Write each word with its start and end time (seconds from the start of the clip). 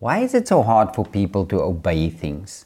Why 0.00 0.20
is 0.20 0.32
it 0.32 0.48
so 0.48 0.62
hard 0.62 0.94
for 0.94 1.04
people 1.04 1.44
to 1.44 1.60
obey 1.60 2.08
things? 2.08 2.64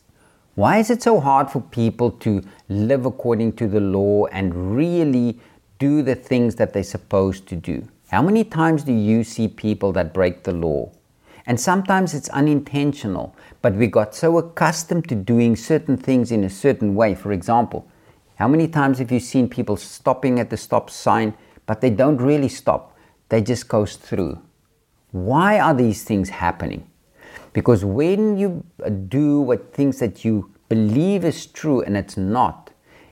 Why 0.54 0.78
is 0.78 0.88
it 0.88 1.02
so 1.02 1.18
hard 1.18 1.50
for 1.50 1.60
people 1.60 2.12
to 2.12 2.44
live 2.68 3.06
according 3.06 3.54
to 3.54 3.66
the 3.66 3.80
law 3.80 4.26
and 4.26 4.76
really 4.76 5.40
do 5.80 6.02
the 6.02 6.14
things 6.14 6.54
that 6.54 6.72
they're 6.72 6.84
supposed 6.84 7.48
to 7.48 7.56
do? 7.56 7.88
How 8.12 8.22
many 8.22 8.44
times 8.44 8.84
do 8.84 8.92
you 8.92 9.24
see 9.24 9.48
people 9.48 9.90
that 9.94 10.14
break 10.14 10.44
the 10.44 10.52
law? 10.52 10.92
And 11.44 11.58
sometimes 11.58 12.14
it's 12.14 12.28
unintentional, 12.28 13.34
but 13.62 13.74
we 13.74 13.88
got 13.88 14.14
so 14.14 14.38
accustomed 14.38 15.08
to 15.08 15.16
doing 15.16 15.56
certain 15.56 15.96
things 15.96 16.30
in 16.30 16.44
a 16.44 16.48
certain 16.48 16.94
way. 16.94 17.16
For 17.16 17.32
example, 17.32 17.90
how 18.36 18.46
many 18.46 18.68
times 18.68 19.00
have 19.00 19.10
you 19.10 19.18
seen 19.18 19.48
people 19.48 19.76
stopping 19.76 20.38
at 20.38 20.50
the 20.50 20.56
stop 20.56 20.88
sign, 20.88 21.34
but 21.66 21.80
they 21.80 21.90
don't 21.90 22.18
really 22.18 22.48
stop? 22.48 22.96
They 23.28 23.42
just 23.42 23.66
goes 23.66 23.96
through. 23.96 24.40
Why 25.10 25.58
are 25.58 25.74
these 25.74 26.04
things 26.04 26.28
happening? 26.28 26.88
Because 27.54 27.84
when 27.84 28.36
you 28.36 28.62
do 29.08 29.40
what 29.40 29.72
things 29.72 29.98
that 30.00 30.24
you 30.24 30.50
believe 30.68 31.24
is 31.24 31.46
true 31.46 31.80
and 31.80 31.96
it's 31.96 32.18
not, 32.18 32.70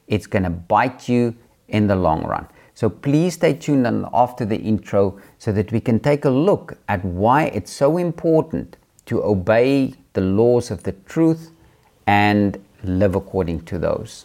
it's 0.08 0.26
going 0.26 0.42
to 0.42 0.50
bite 0.50 1.08
you 1.08 1.34
in 1.68 1.86
the 1.86 1.96
long 1.96 2.24
run. 2.24 2.46
So 2.74 2.90
please 2.90 3.34
stay 3.34 3.54
tuned 3.54 3.86
after 4.12 4.44
the 4.44 4.56
intro 4.56 5.18
so 5.38 5.52
that 5.52 5.72
we 5.72 5.80
can 5.80 6.00
take 6.00 6.24
a 6.24 6.30
look 6.30 6.76
at 6.88 7.04
why 7.04 7.44
it's 7.44 7.72
so 7.72 7.96
important 7.96 8.76
to 9.06 9.22
obey 9.22 9.94
the 10.12 10.20
laws 10.20 10.70
of 10.70 10.82
the 10.82 10.92
truth 10.92 11.50
and 12.06 12.58
live 12.82 13.14
according 13.14 13.64
to 13.66 13.78
those. 13.78 14.24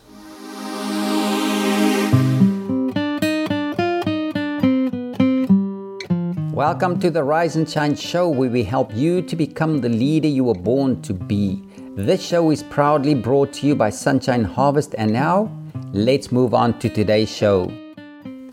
Welcome 6.67 6.99
to 6.99 7.09
the 7.09 7.23
Rise 7.23 7.55
and 7.55 7.69
Shine 7.69 7.95
show 7.95 8.27
where 8.27 8.49
we 8.49 8.61
help 8.61 8.93
you 8.93 9.21
to 9.21 9.37
become 9.37 9.79
the 9.79 9.87
leader 9.87 10.27
you 10.27 10.43
were 10.43 10.53
born 10.53 11.01
to 11.03 11.13
be. 11.13 11.63
This 11.95 12.21
show 12.21 12.51
is 12.51 12.61
proudly 12.61 13.15
brought 13.15 13.53
to 13.53 13.67
you 13.67 13.73
by 13.73 13.89
SonShine 13.89 14.43
Harvest 14.43 14.93
and 14.97 15.13
now 15.13 15.49
let's 15.93 16.29
move 16.29 16.53
on 16.53 16.77
to 16.79 16.89
today's 16.89 17.33
show. 17.33 17.71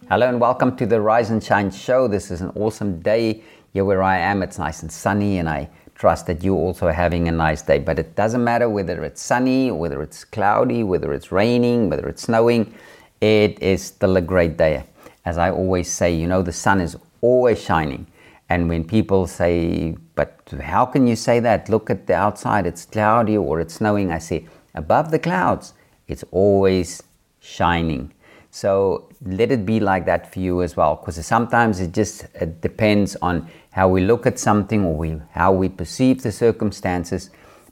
Hello 0.09 0.29
and 0.29 0.41
welcome 0.41 0.77
to 0.77 0.87
the 0.87 1.01
Rise 1.01 1.31
and 1.31 1.43
Shine 1.43 1.73
show. 1.73 2.07
This 2.07 2.31
is 2.31 2.41
an 2.41 2.53
awesome 2.55 3.01
day 3.01 3.43
here 3.73 3.85
where 3.85 4.05
I 4.05 4.19
am. 4.19 4.45
It's 4.45 4.61
nice 4.61 4.83
and 4.83 4.93
sunny 4.93 5.39
and 5.39 5.49
I 5.49 5.69
trust 5.97 6.29
that 6.29 6.45
you 6.45 6.55
also 6.55 6.87
are 6.87 6.93
having 6.93 7.27
a 7.27 7.33
nice 7.33 7.63
day. 7.63 7.81
But 7.81 7.99
it 7.99 8.15
doesn't 8.15 8.45
matter 8.45 8.69
whether 8.69 9.03
it's 9.03 9.23
sunny, 9.23 9.73
whether 9.73 10.01
it's 10.03 10.23
cloudy, 10.23 10.85
whether 10.85 11.13
it's 11.13 11.33
raining, 11.33 11.91
whether 11.91 12.09
it's 12.09 12.23
snowing, 12.23 12.75
it 13.21 13.61
is 13.61 13.83
still 13.83 14.17
a 14.17 14.23
great 14.23 14.57
day. 14.57 14.85
As 15.25 15.37
I 15.37 15.51
always 15.51 15.91
say, 15.91 16.15
you 16.15 16.29
know, 16.29 16.43
the 16.43 16.53
sun 16.53 16.81
is 16.81 16.97
always 17.29 17.59
shining. 17.71 18.07
And 18.49 18.69
when 18.69 18.85
people 18.85 19.27
say, 19.27 19.97
but 20.15 20.31
how 20.61 20.85
can 20.85 21.07
you 21.07 21.17
say 21.17 21.41
that? 21.41 21.69
Look 21.69 21.91
at 21.91 22.07
the 22.07 22.15
outside, 22.15 22.67
it's 22.67 22.85
cloudy 22.85 23.37
or 23.37 23.61
it's 23.61 23.75
snowing. 23.75 24.13
I 24.13 24.19
say, 24.19 24.47
above 24.75 25.11
the 25.11 25.19
clouds, 25.19 25.75
it's 26.07 26.25
always 26.31 27.03
shining. 27.41 28.13
So 28.51 29.09
let 29.23 29.51
it 29.51 29.65
be 29.67 29.81
like 29.81 30.05
that 30.07 30.33
for 30.33 30.41
you 30.41 30.63
as 30.63 30.77
well, 30.77 30.95
because 30.97 31.27
sometimes 31.27 31.81
it 31.81 31.93
just 31.93 32.27
it 32.35 32.61
depends 32.61 33.17
on 33.21 33.49
how 33.73 33.89
we 33.89 34.01
look 34.03 34.27
at 34.27 34.39
something 34.39 34.85
or 34.85 34.95
we, 34.95 35.21
how 35.33 35.51
we 35.53 35.69
perceive 35.69 36.23
the 36.23 36.31
circumstances. 36.31 37.31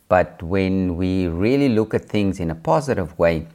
But 0.09 0.43
when 0.43 0.97
we 0.97 1.29
really 1.29 1.69
look 1.69 1.95
at 1.95 2.05
things 2.07 2.41
in 2.41 2.51
a 2.51 2.55
positive 2.55 3.17
way, 3.19 3.47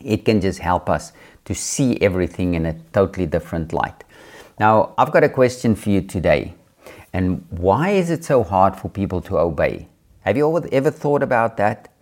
it 0.00 0.24
can 0.24 0.40
just 0.40 0.60
help 0.60 0.88
us 0.88 1.12
to 1.44 1.54
see 1.54 1.98
everything 2.00 2.54
in 2.54 2.66
a 2.66 2.74
totally 2.92 3.26
different 3.26 3.72
light. 3.72 4.04
Now, 4.58 4.94
I've 4.96 5.10
got 5.10 5.24
a 5.24 5.28
question 5.28 5.74
for 5.74 5.90
you 5.90 6.00
today. 6.00 6.54
And 7.12 7.44
why 7.50 7.90
is 7.90 8.10
it 8.10 8.24
so 8.24 8.42
hard 8.42 8.76
for 8.76 8.88
people 8.88 9.20
to 9.22 9.38
obey? 9.38 9.88
Have 10.20 10.36
you 10.36 10.68
ever 10.72 10.90
thought 10.90 11.22
about 11.22 11.56
that? 11.56 11.92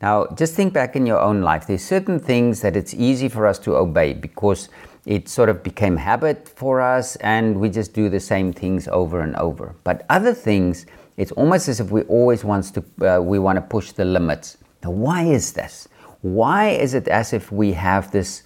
Now, 0.00 0.26
just 0.36 0.54
think 0.54 0.72
back 0.72 0.96
in 0.96 1.06
your 1.06 1.18
own 1.18 1.42
life. 1.42 1.66
There's 1.66 1.82
certain 1.82 2.20
things 2.20 2.60
that 2.60 2.76
it's 2.76 2.94
easy 2.94 3.28
for 3.28 3.46
us 3.46 3.58
to 3.60 3.76
obey 3.76 4.12
because 4.12 4.68
it 5.06 5.28
sort 5.28 5.48
of 5.48 5.62
became 5.62 5.96
habit 5.96 6.48
for 6.48 6.80
us 6.80 7.16
and 7.16 7.58
we 7.58 7.68
just 7.68 7.94
do 7.94 8.08
the 8.08 8.20
same 8.20 8.52
things 8.52 8.86
over 8.88 9.20
and 9.20 9.34
over. 9.36 9.74
But 9.82 10.04
other 10.08 10.34
things, 10.34 10.86
it's 11.16 11.32
almost 11.32 11.68
as 11.68 11.80
if 11.80 11.90
we 11.90 12.02
always 12.02 12.44
wants 12.44 12.70
to 12.72 12.84
uh, 13.00 13.20
we 13.20 13.38
want 13.38 13.56
to 13.56 13.62
push 13.62 13.92
the 13.92 14.04
limits. 14.04 14.58
Now, 14.84 14.90
why 14.90 15.24
is 15.24 15.52
this? 15.52 15.88
Why 16.20 16.68
is 16.68 16.94
it 16.94 17.08
as 17.08 17.32
if 17.32 17.50
we 17.50 17.72
have 17.72 18.12
this 18.12 18.42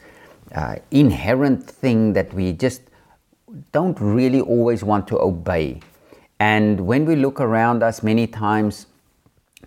uh, 0.55 0.77
inherent 0.91 1.69
thing 1.69 2.15
that 2.15 2.33
we 2.33 2.53
just 2.53 2.83
don't 3.73 3.99
really 4.01 4.41
always 4.41 4.83
want 4.85 5.09
to 5.09 5.21
obey. 5.21 5.81
And 6.39 6.81
when 6.81 7.05
we 7.05 7.17
look 7.17 7.41
around 7.41 7.83
us, 7.83 8.03
many 8.03 8.27
times 8.27 8.87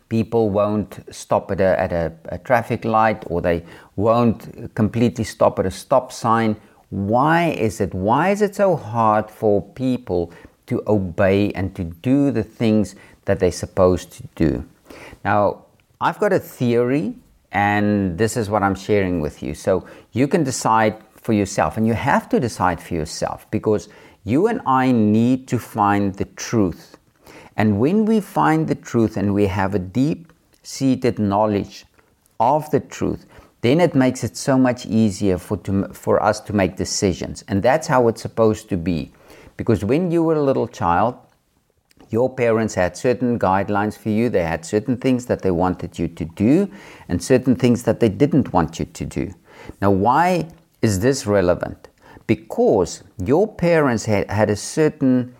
people 0.10 0.50
won't 0.50 1.00
stop 1.10 1.52
at, 1.52 1.62
a, 1.62 1.80
at 1.80 1.92
a, 1.92 2.14
a, 2.30 2.38
traffic 2.38 2.86
light 2.86 3.24
or 3.28 3.42
they 3.42 3.64
won't 3.96 4.76
completely 4.76 5.24
stop 5.24 5.58
at 5.60 5.66
a 5.66 5.72
stop 5.72 6.12
sign. 6.12 6.56
Why 6.90 7.50
is 7.52 7.82
it? 7.82 7.94
Why 7.94 8.30
is 8.30 8.42
it 8.42 8.56
so 8.56 8.76
hard 8.76 9.32
for 9.32 9.62
people 9.62 10.34
to 10.68 10.84
obey 10.88 11.52
and 11.54 11.76
to 11.76 11.84
do 11.84 12.32
the 12.32 12.44
things 12.44 12.96
that 13.26 13.40
they're 13.40 13.52
supposed 13.52 14.12
to 14.14 14.24
do? 14.36 14.66
Now, 15.24 15.66
I've 16.00 16.20
got 16.20 16.34
a 16.34 16.40
theory, 16.40 17.16
and 17.52 18.18
this 18.18 18.38
is 18.38 18.50
what 18.50 18.64
I'm 18.64 18.76
sharing 18.76 19.22
with 19.22 19.42
you. 19.42 19.54
So 19.54 19.88
you 20.12 20.28
can 20.28 20.44
decide 20.44 21.02
for 21.26 21.34
yourself. 21.34 21.76
And 21.76 21.88
you 21.88 21.96
have 21.96 22.30
to 22.30 22.40
decide 22.40 22.80
for 22.80 22.94
yourself 22.94 23.50
because 23.50 23.90
you 24.26 24.46
and 24.46 24.62
I 24.68 24.92
need 24.92 25.48
to 25.48 25.58
find 25.58 26.14
the 26.14 26.26
truth. 26.26 26.98
And 27.58 27.80
when 27.80 28.06
we 28.06 28.20
find 28.20 28.68
the 28.68 28.76
truth 28.76 29.18
and 29.18 29.34
we 29.34 29.48
have 29.48 29.74
a 29.74 29.80
deep 29.80 30.32
seated 30.62 31.18
knowledge 31.18 31.86
of 32.40 32.70
the 32.70 32.80
truth, 32.80 33.26
then 33.62 33.82
it 33.82 33.96
makes 33.96 34.24
it 34.24 34.38
so 34.38 34.56
much 34.56 34.86
easier 34.86 35.40
for, 35.40 35.58
to, 35.58 35.88
for 35.94 36.22
us 36.22 36.40
to 36.42 36.54
make 36.54 36.76
decisions. 36.76 37.44
And 37.48 37.64
that's 37.64 37.88
how 37.88 38.08
it's 38.08 38.22
supposed 38.22 38.70
to 38.70 38.78
be. 38.78 39.12
Because 39.58 39.84
when 39.84 40.12
you 40.12 40.22
were 40.22 40.36
a 40.36 40.44
little 40.44 40.68
child, 40.68 41.16
your 42.10 42.30
parents 42.30 42.76
had 42.76 42.96
certain 42.96 43.40
guidelines 43.40 43.98
for 43.98 44.10
you. 44.10 44.30
They 44.30 44.44
had 44.44 44.64
certain 44.64 44.98
things 44.98 45.26
that 45.26 45.42
they 45.42 45.50
wanted 45.50 45.98
you 45.98 46.08
to 46.08 46.26
do 46.26 46.72
and 47.10 47.24
certain 47.24 47.56
things 47.56 47.82
that 47.84 48.00
they 48.00 48.10
didn't 48.10 48.54
want 48.54 48.78
you 48.78 48.86
to 48.86 49.06
do. 49.06 49.34
Now, 49.82 49.90
why 49.90 50.50
is 50.82 51.00
this 51.00 51.26
relevant? 51.26 51.88
Because 52.28 53.04
your 53.24 53.48
parents 53.48 54.06
had, 54.06 54.30
had 54.30 54.50
a 54.50 54.56
certain 54.56 55.36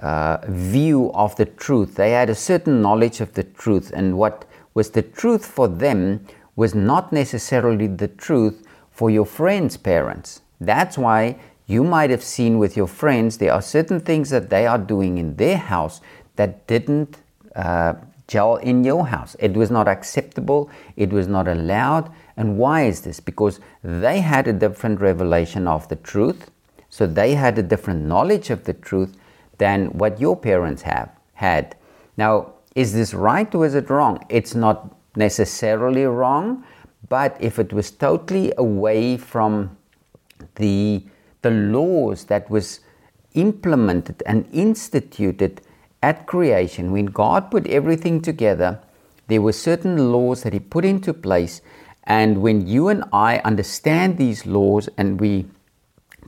uh, 0.00 0.38
view 0.48 1.12
of 1.12 1.36
the 1.36 1.44
truth, 1.44 1.94
they 1.94 2.12
had 2.12 2.30
a 2.30 2.34
certain 2.34 2.82
knowledge 2.82 3.20
of 3.20 3.34
the 3.34 3.44
truth, 3.44 3.92
and 3.94 4.16
what 4.18 4.44
was 4.74 4.90
the 4.90 5.02
truth 5.02 5.46
for 5.46 5.68
them 5.68 6.26
was 6.56 6.74
not 6.74 7.12
necessarily 7.12 7.86
the 7.86 8.08
truth 8.08 8.66
for 8.90 9.10
your 9.10 9.26
friends' 9.26 9.76
parents. 9.76 10.40
That's 10.60 10.96
why 10.96 11.36
you 11.66 11.82
might 11.82 12.10
have 12.10 12.22
seen 12.22 12.58
with 12.58 12.76
your 12.76 12.86
friends 12.86 13.38
there 13.38 13.52
are 13.52 13.62
certain 13.62 14.00
things 14.00 14.30
that 14.30 14.50
they 14.50 14.66
are 14.66 14.78
doing 14.78 15.18
in 15.18 15.36
their 15.36 15.56
house 15.56 16.00
that 16.36 16.66
didn't 16.66 17.18
uh, 17.56 17.94
gel 18.26 18.56
in 18.56 18.84
your 18.84 19.06
house. 19.06 19.36
It 19.38 19.52
was 19.52 19.70
not 19.70 19.88
acceptable, 19.88 20.70
it 20.96 21.10
was 21.10 21.26
not 21.26 21.48
allowed, 21.48 22.10
and 22.36 22.58
why 22.58 22.82
is 22.84 23.02
this? 23.02 23.20
Because 23.20 23.60
they 23.82 24.20
had 24.20 24.48
a 24.48 24.52
different 24.52 25.00
revelation 25.00 25.68
of 25.68 25.88
the 25.88 25.96
truth, 25.96 26.50
so 26.88 27.06
they 27.06 27.34
had 27.34 27.58
a 27.58 27.62
different 27.62 28.02
knowledge 28.04 28.50
of 28.50 28.64
the 28.64 28.74
truth 28.74 29.16
than 29.58 29.86
what 29.98 30.20
your 30.20 30.36
parents 30.36 30.82
have 30.82 31.10
had. 31.34 31.76
Now, 32.16 32.54
is 32.74 32.92
this 32.92 33.14
right 33.14 33.52
or 33.54 33.64
is 33.66 33.74
it 33.74 33.90
wrong? 33.90 34.24
It's 34.28 34.54
not 34.54 34.96
necessarily 35.16 36.04
wrong, 36.04 36.64
but 37.08 37.36
if 37.40 37.58
it 37.58 37.72
was 37.72 37.90
totally 37.90 38.52
away 38.58 39.16
from 39.16 39.76
the 40.56 41.04
the 41.42 41.50
laws 41.50 42.24
that 42.24 42.48
was 42.48 42.80
implemented 43.34 44.22
and 44.24 44.48
instituted 44.52 45.60
at 46.02 46.26
creation, 46.26 46.90
when 46.90 47.06
God 47.06 47.50
put 47.50 47.66
everything 47.66 48.22
together, 48.22 48.80
there 49.28 49.42
were 49.42 49.52
certain 49.52 50.10
laws 50.10 50.42
that 50.42 50.54
He 50.54 50.58
put 50.58 50.86
into 50.86 51.12
place 51.12 51.60
and 52.04 52.42
when 52.42 52.66
you 52.66 52.88
and 52.88 53.04
I 53.12 53.38
understand 53.38 54.18
these 54.18 54.46
laws 54.46 54.88
and 54.96 55.20
we 55.20 55.46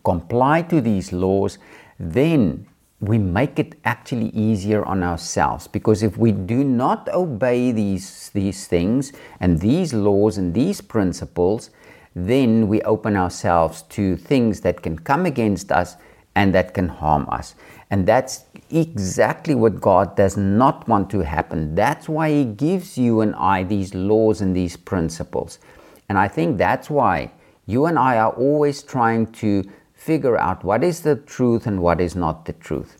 comply 0.04 0.62
to 0.62 0.80
these 0.80 1.12
laws, 1.12 1.58
then 1.98 2.66
we 3.00 3.18
make 3.18 3.58
it 3.58 3.74
actually 3.84 4.30
easier 4.30 4.84
on 4.84 5.02
ourselves. 5.02 5.68
Because 5.68 6.02
if 6.02 6.16
we 6.16 6.32
do 6.32 6.64
not 6.64 7.08
obey 7.10 7.72
these, 7.72 8.30
these 8.30 8.66
things 8.66 9.12
and 9.38 9.60
these 9.60 9.92
laws 9.92 10.38
and 10.38 10.54
these 10.54 10.80
principles, 10.80 11.70
then 12.14 12.68
we 12.68 12.80
open 12.82 13.14
ourselves 13.14 13.82
to 13.82 14.16
things 14.16 14.62
that 14.62 14.80
can 14.82 14.98
come 14.98 15.26
against 15.26 15.70
us 15.70 15.96
and 16.34 16.54
that 16.54 16.72
can 16.72 16.88
harm 16.88 17.28
us. 17.28 17.54
And 17.90 18.06
that's 18.06 18.45
exactly 18.70 19.54
what 19.54 19.80
God 19.80 20.16
does 20.16 20.36
not 20.36 20.86
want 20.88 21.10
to 21.10 21.20
happen. 21.20 21.74
That's 21.74 22.08
why 22.08 22.30
He 22.30 22.44
gives 22.44 22.98
you 22.98 23.20
and 23.20 23.34
I 23.34 23.62
these 23.62 23.94
laws 23.94 24.40
and 24.40 24.56
these 24.56 24.76
principles. 24.76 25.58
And 26.08 26.18
I 26.18 26.28
think 26.28 26.58
that's 26.58 26.88
why 26.90 27.32
you 27.66 27.86
and 27.86 27.98
I 27.98 28.18
are 28.18 28.32
always 28.32 28.82
trying 28.82 29.26
to 29.32 29.64
figure 29.94 30.38
out 30.38 30.64
what 30.64 30.84
is 30.84 31.00
the 31.00 31.16
truth 31.16 31.66
and 31.66 31.80
what 31.80 32.00
is 32.00 32.14
not 32.14 32.44
the 32.44 32.52
truth. 32.54 32.96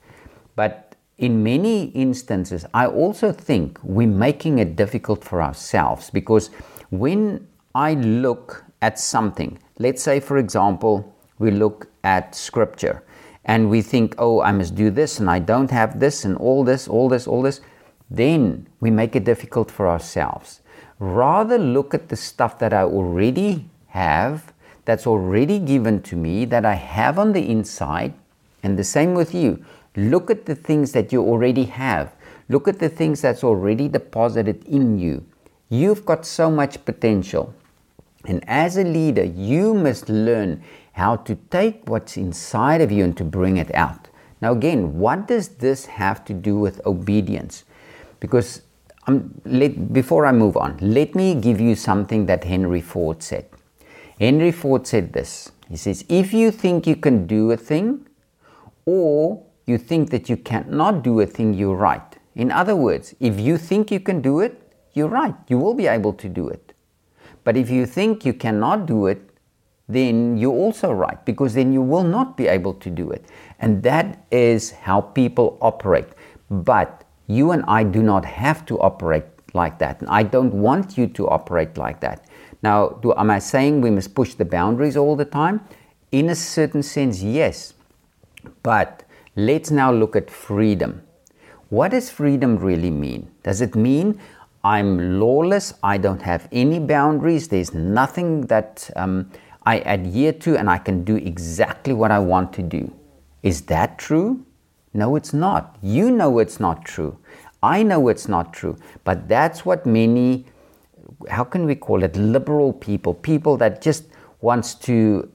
But 0.57 0.97
in 1.19 1.43
many 1.43 1.85
instances, 1.87 2.67
I 2.75 2.87
also 2.87 3.33
think 3.33 3.79
we're 3.83 4.09
making 4.09 4.59
it 4.59 4.77
difficult 4.77 5.25
for 5.25 5.41
ourselves 5.41 6.11
because 6.11 6.51
when 6.91 7.47
I 7.75 7.95
look 7.95 8.65
at 8.83 8.99
something, 8.99 9.59
let's 9.79 10.03
say, 10.03 10.21
for 10.21 10.37
example, 10.37 11.15
we 11.39 11.51
look 11.51 11.89
at 12.05 12.35
scripture 12.35 13.03
and 13.47 13.71
we 13.71 13.81
think, 13.81 14.15
oh, 14.19 14.43
I 14.43 14.53
must 14.53 14.75
do 14.75 14.91
this 14.91 15.21
and 15.21 15.31
I 15.31 15.39
don't 15.39 15.71
have 15.71 16.01
this 16.01 16.25
and 16.25 16.37
all 16.37 16.65
this, 16.65 16.89
all 16.89 17.09
this, 17.09 17.27
all 17.27 17.43
this, 17.43 17.61
then 18.11 18.67
we 18.81 18.91
make 18.91 19.17
it 19.17 19.25
difficult 19.25 19.71
for 19.71 19.89
ourselves. 19.89 20.61
Rather 20.99 21.57
look 21.57 21.95
at 21.95 22.09
the 22.09 22.17
stuff 22.17 22.59
that 22.59 22.73
I 22.73 22.83
already 22.83 23.69
have, 23.89 24.53
that's 24.85 25.07
already 25.07 25.59
given 25.61 26.03
to 26.03 26.17
me, 26.17 26.45
that 26.45 26.65
I 26.65 26.75
have 26.75 27.19
on 27.19 27.33
the 27.33 27.49
inside, 27.49 28.15
and 28.63 28.79
the 28.79 28.85
same 28.85 29.15
with 29.15 29.35
you. 29.35 29.65
Look 29.97 30.31
at 30.31 30.47
the 30.47 30.55
things 30.55 30.93
that 30.93 31.13
you 31.13 31.23
already 31.23 31.65
have. 31.65 32.15
Look 32.49 32.69
at 32.69 32.79
the 32.79 32.89
things 32.89 33.21
that's 33.21 33.45
already 33.45 33.89
deposited 33.89 34.65
in 34.65 34.99
you. 34.99 35.25
You've 35.69 36.05
got 36.05 36.27
so 36.27 36.51
much 36.51 36.85
potential. 36.85 37.55
And 38.25 38.45
as 38.49 38.77
a 38.77 38.85
leader, 38.85 39.25
you 39.25 39.75
must 39.75 40.09
learn 40.09 40.63
how 40.97 41.15
to 41.15 41.35
take 41.51 41.83
what's 41.89 42.17
inside 42.17 42.81
of 42.81 42.91
you 42.91 43.05
and 43.05 43.15
to 43.19 43.23
bring 43.23 43.59
it 43.59 43.73
out. 43.75 44.09
Now, 44.41 44.53
again, 44.53 44.99
what 44.99 45.29
does 45.29 45.49
this 45.49 45.85
have 45.85 46.25
to 46.25 46.33
do 46.33 46.57
with 46.57 46.85
obedience? 46.87 47.65
Because 48.19 48.63
let, 49.45 49.93
before 49.93 50.25
I 50.25 50.33
move 50.33 50.57
on, 50.57 50.79
let 50.81 51.15
me 51.15 51.35
give 51.35 51.61
you 51.61 51.75
something 51.75 52.25
that 52.27 52.45
Henry 52.45 52.81
Ford 52.81 53.23
said. 53.23 53.47
Henry 54.19 54.51
Ford 54.51 54.87
said 54.87 55.13
this 55.13 55.53
He 55.69 55.77
says, 55.77 56.03
If 56.09 56.33
you 56.33 56.51
think 56.51 56.87
you 56.87 56.97
can 56.97 57.27
do 57.27 57.51
a 57.51 57.59
thing, 57.59 58.07
or 58.87 59.45
you 59.67 59.77
think 59.77 60.11
that 60.11 60.31
you 60.31 60.39
cannot 60.39 61.03
do 61.03 61.21
a 61.21 61.27
thing, 61.27 61.53
you're 61.53 61.77
right. 61.77 62.17
In 62.35 62.51
other 62.51 62.75
words, 62.75 63.15
if 63.21 63.39
you 63.39 63.59
think 63.59 63.91
you 63.91 64.01
can 64.01 64.23
do 64.23 64.41
it, 64.41 64.73
you're 64.95 65.09
right. 65.09 65.35
You 65.49 65.59
will 65.59 65.75
be 65.75 65.89
able 65.89 66.15
to 66.15 66.29
do 66.29 66.49
it. 66.49 66.73
But 67.45 67.59
if 67.59 67.69
you 67.69 67.85
think 67.85 68.25
you 68.25 68.33
cannot 68.33 68.87
do 68.87 69.07
it, 69.07 69.25
then 69.88 70.37
you're 70.37 70.53
also 70.53 70.93
right 70.93 71.25
because 71.25 71.55
then 71.55 71.73
you 71.73 71.81
will 71.81 72.03
not 72.03 72.37
be 72.37 72.49
able 72.49 72.75
to 72.75 72.91
do 72.91 73.11
it. 73.11 73.25
And 73.61 73.83
that 73.85 74.25
is 74.31 74.73
how 74.73 75.00
people 75.00 75.59
operate. 75.61 76.09
But 76.50 77.05
you 77.27 77.53
and 77.53 77.65
I 77.69 77.85
do 77.85 78.03
not 78.03 78.25
have 78.25 78.67
to 78.67 78.79
operate 78.81 79.25
like 79.55 79.79
that. 79.79 80.00
And 80.00 80.09
I 80.11 80.23
don't 80.23 80.53
want 80.53 80.99
you 80.99 81.06
to 81.09 81.29
operate 81.29 81.77
like 81.77 82.00
that. 82.00 82.27
Now, 82.62 82.88
do, 82.88 83.15
am 83.17 83.31
I 83.31 83.38
saying 83.38 83.81
we 83.81 83.91
must 83.91 84.15
push 84.15 84.35
the 84.35 84.44
boundaries 84.44 84.97
all 84.97 85.17
the 85.17 85.25
time? 85.25 85.61
In 86.12 86.31
a 86.31 86.35
certain 86.35 86.83
sense, 86.83 87.23
yes. 87.23 87.75
But 88.62 89.05
let's 89.35 89.71
now 89.71 89.93
look 89.93 90.17
at 90.17 90.31
freedom. 90.31 91.03
What 91.69 91.91
does 91.91 92.11
freedom 92.11 92.56
really 92.59 92.91
mean? 92.91 93.31
Does 93.43 93.61
it 93.61 93.75
mean 93.75 94.21
I'm 94.62 95.21
lawless? 95.21 95.75
I 95.83 95.99
don't 95.99 96.23
have 96.23 96.49
any 96.53 96.79
boundaries. 96.79 97.49
There's 97.49 97.75
nothing 97.75 98.43
that 98.43 98.88
um, 98.97 99.31
I 99.67 99.79
adhere 99.81 100.33
to, 100.33 100.57
and 100.57 100.71
I 100.71 100.79
can 100.79 101.05
do 101.05 101.17
exactly 101.17 101.93
what 101.93 102.11
I 102.13 102.21
want 102.21 102.53
to 102.55 102.63
do. 102.63 102.95
Is 103.43 103.63
that 103.63 103.99
true? 103.99 104.47
No, 104.95 105.17
it's 105.17 105.35
not. 105.35 105.77
You 105.83 106.11
know 106.11 106.39
it's 106.39 106.61
not 106.61 106.85
true. 106.85 107.19
I 107.63 107.83
know 107.83 108.09
it's 108.09 108.29
not 108.29 108.53
true. 108.55 108.77
But 109.05 109.29
that's 109.29 109.67
what 109.67 109.85
many, 109.85 110.47
how 111.29 111.45
can 111.45 111.67
we 111.67 111.75
call 111.75 112.05
it, 112.05 112.17
liberal 112.17 112.73
people, 112.73 113.13
people 113.13 113.57
that 113.57 113.83
just 113.83 114.05
wants 114.41 114.75
to 114.75 115.31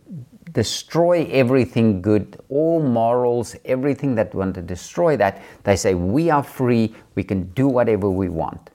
destroy 0.53 1.25
everything 1.31 2.01
good, 2.01 2.39
all 2.49 2.81
morals, 2.81 3.55
everything 3.65 4.15
that 4.15 4.33
want 4.33 4.55
to 4.55 4.61
destroy 4.61 5.17
that, 5.17 5.41
they 5.63 5.75
say 5.75 5.93
we 5.93 6.29
are 6.29 6.43
free, 6.43 6.95
we 7.15 7.23
can 7.23 7.43
do 7.51 7.67
whatever 7.67 8.09
we 8.09 8.29
want. 8.29 8.69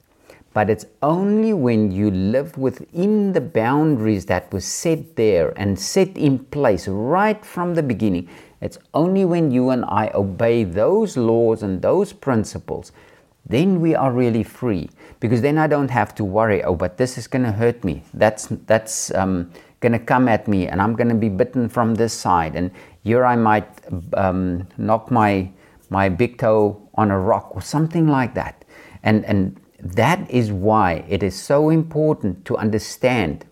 But 0.57 0.71
it's 0.71 0.87
only 1.03 1.53
when 1.53 1.93
you 1.93 2.11
live 2.11 2.57
within 2.57 3.35
the 3.35 3.43
boundaries 3.43 4.25
that 4.27 4.51
were 4.53 4.61
set 4.61 5.17
there 5.17 5.53
and 5.61 5.79
set 5.79 6.17
in 6.17 6.39
place 6.39 6.89
right 6.89 7.45
from 7.45 7.75
the 7.75 7.83
beginning 7.83 8.29
it's 8.61 8.79
only 8.95 9.25
when 9.25 9.51
you 9.51 9.71
and 9.71 9.85
I 9.85 10.11
obey 10.15 10.65
those 10.65 11.17
laws 11.17 11.63
and 11.63 11.83
those 11.83 12.13
principles, 12.13 12.93
then 13.45 13.81
we 13.81 13.95
are 13.95 14.11
really 14.11 14.43
free. 14.43 14.89
Because 15.21 15.43
then 15.43 15.59
I 15.59 15.67
don't 15.67 15.91
have 15.91 16.15
to 16.17 16.25
worry, 16.25 16.63
oh, 16.65 16.75
but 16.75 16.97
this 16.97 17.19
is 17.19 17.27
going 17.27 17.45
to 17.45 17.53
hurt 17.53 17.85
me. 17.85 18.03
That's, 18.15 18.49
that's 18.67 19.15
um, 19.15 19.53
going 19.81 19.93
to 19.93 19.99
come 19.99 20.27
at 20.29 20.49
me, 20.49 20.67
and 20.67 20.81
I'm 20.81 20.95
going 20.95 21.09
to 21.09 21.15
be 21.15 21.29
bitten 21.29 21.69
from 21.69 21.95
this 21.95 22.13
side. 22.13 22.57
And 22.57 22.71
here 23.05 23.25
I 23.25 23.37
might 23.37 23.69
um, 24.15 24.67
knock 24.79 25.11
my, 25.11 25.51
my 25.91 26.09
big 26.09 26.39
toe 26.39 26.81
on 26.95 27.11
a 27.11 27.19
rock 27.19 27.55
or 27.55 27.61
something 27.61 28.09
like 28.09 28.35
that. 28.35 28.65
And, 29.03 29.25
and 29.27 29.61
that 29.95 30.31
is 30.31 30.51
why 30.53 31.05
it 31.09 31.23
is 31.23 31.41
so 31.41 31.71
important 31.71 32.45
to 32.47 32.57
understand 32.57 33.45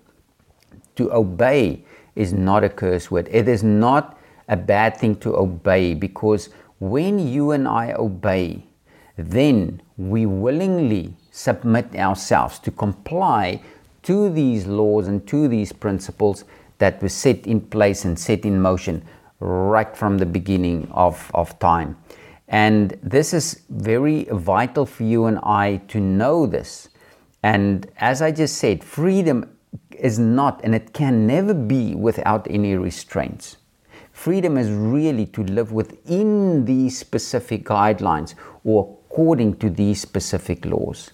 to 0.97 1.13
obey 1.13 1.85
is 2.15 2.33
not 2.33 2.65
a 2.65 2.69
curse 2.69 3.11
word. 3.11 3.29
It 3.31 3.49
is 3.49 3.63
not 3.63 4.19
a 4.49 4.57
bad 4.57 4.97
thing 4.97 5.17
to 5.17 5.37
obey 5.37 5.95
because 5.95 6.51
when 6.79 7.19
you 7.19 7.51
and 7.51 7.67
I 7.67 7.93
obey, 7.93 8.65
then 9.17 9.83
we 9.97 10.27
willingly 10.27 11.15
submit 11.31 11.95
ourselves 11.95 12.59
to 12.61 12.71
comply 12.71 13.61
to 14.03 14.29
these 14.31 14.67
laws 14.67 15.09
and 15.09 15.27
to 15.29 15.49
these 15.49 15.73
principles 15.73 16.45
that 16.79 17.01
were 17.03 17.09
set 17.09 17.47
in 17.47 17.61
place 17.61 18.05
and 18.05 18.19
set 18.19 18.45
in 18.45 18.61
motion 18.61 19.05
right 19.41 19.97
from 19.97 20.19
the 20.19 20.27
beginning 20.27 20.89
of, 20.93 21.31
of 21.35 21.59
time. 21.59 21.97
And 22.49 22.99
this 23.03 23.33
is 23.33 23.63
very 23.71 24.25
vital 24.31 24.87
for 24.87 25.05
you 25.05 25.27
and 25.27 25.39
I 25.43 25.83
to 25.89 26.01
know 26.01 26.47
this. 26.47 26.89
And 27.43 27.91
as 27.99 28.23
I 28.23 28.31
just 28.31 28.57
said, 28.59 28.85
freedom 28.85 29.57
is 29.91 30.19
not 30.19 30.61
and 30.65 30.75
it 30.75 30.93
can 30.93 31.27
never 31.27 31.55
be 31.55 31.95
without 31.95 32.47
any 32.51 32.77
restraints. 32.77 33.57
Freedom 34.13 34.57
is 34.57 34.71
really 34.71 35.27
to 35.27 35.43
live 35.43 35.73
within 35.73 36.65
these 36.65 36.97
specific 36.97 37.65
guidelines 37.65 38.35
or 38.63 38.99
according 39.11 39.57
to 39.57 39.71
these 39.71 40.01
specific 40.01 40.65
laws. 40.65 41.11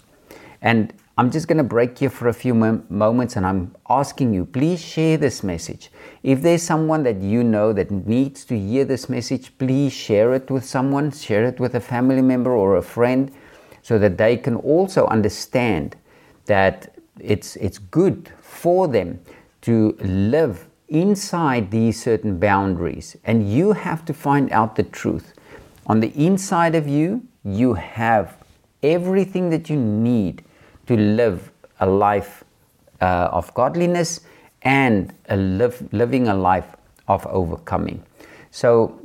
And 0.61 0.93
I'm 1.17 1.29
just 1.29 1.47
going 1.47 1.57
to 1.57 1.63
break 1.63 1.97
here 1.97 2.09
for 2.09 2.29
a 2.29 2.33
few 2.33 2.53
mom- 2.53 2.85
moments 2.89 3.35
and 3.35 3.45
I'm 3.45 3.75
asking 3.89 4.33
you, 4.33 4.45
please 4.45 4.81
share 4.81 5.17
this 5.17 5.43
message. 5.43 5.91
If 6.23 6.41
there's 6.41 6.63
someone 6.63 7.03
that 7.03 7.21
you 7.21 7.43
know 7.43 7.73
that 7.73 7.91
needs 7.91 8.45
to 8.45 8.57
hear 8.57 8.85
this 8.85 9.09
message, 9.09 9.57
please 9.57 9.91
share 9.91 10.33
it 10.33 10.49
with 10.49 10.63
someone, 10.63 11.11
share 11.11 11.45
it 11.45 11.59
with 11.59 11.75
a 11.75 11.81
family 11.81 12.21
member 12.21 12.55
or 12.55 12.77
a 12.77 12.81
friend 12.81 13.31
so 13.81 13.99
that 13.99 14.17
they 14.17 14.37
can 14.37 14.55
also 14.55 15.05
understand 15.07 15.95
that 16.45 16.95
it's, 17.19 17.55
it's 17.57 17.77
good 17.77 18.31
for 18.39 18.87
them 18.87 19.19
to 19.61 19.95
live 19.99 20.67
inside 20.87 21.71
these 21.71 22.01
certain 22.01 22.37
boundaries, 22.37 23.15
and 23.23 23.49
you 23.49 23.71
have 23.71 24.03
to 24.05 24.13
find 24.13 24.51
out 24.51 24.75
the 24.75 24.83
truth. 24.83 25.33
On 25.87 25.99
the 25.99 26.11
inside 26.15 26.75
of 26.75 26.87
you, 26.87 27.25
you 27.43 27.73
have 27.75 28.37
everything 28.83 29.49
that 29.49 29.69
you 29.69 29.77
need 29.77 30.43
to 30.87 30.95
live 30.95 31.51
a 31.79 31.85
life 31.85 32.43
uh, 33.01 33.29
of 33.31 33.53
godliness 33.53 34.21
and 34.61 35.13
a 35.29 35.35
live, 35.35 35.87
living 35.91 36.27
a 36.27 36.35
life 36.35 36.75
of 37.07 37.25
overcoming. 37.27 38.03
So 38.51 38.99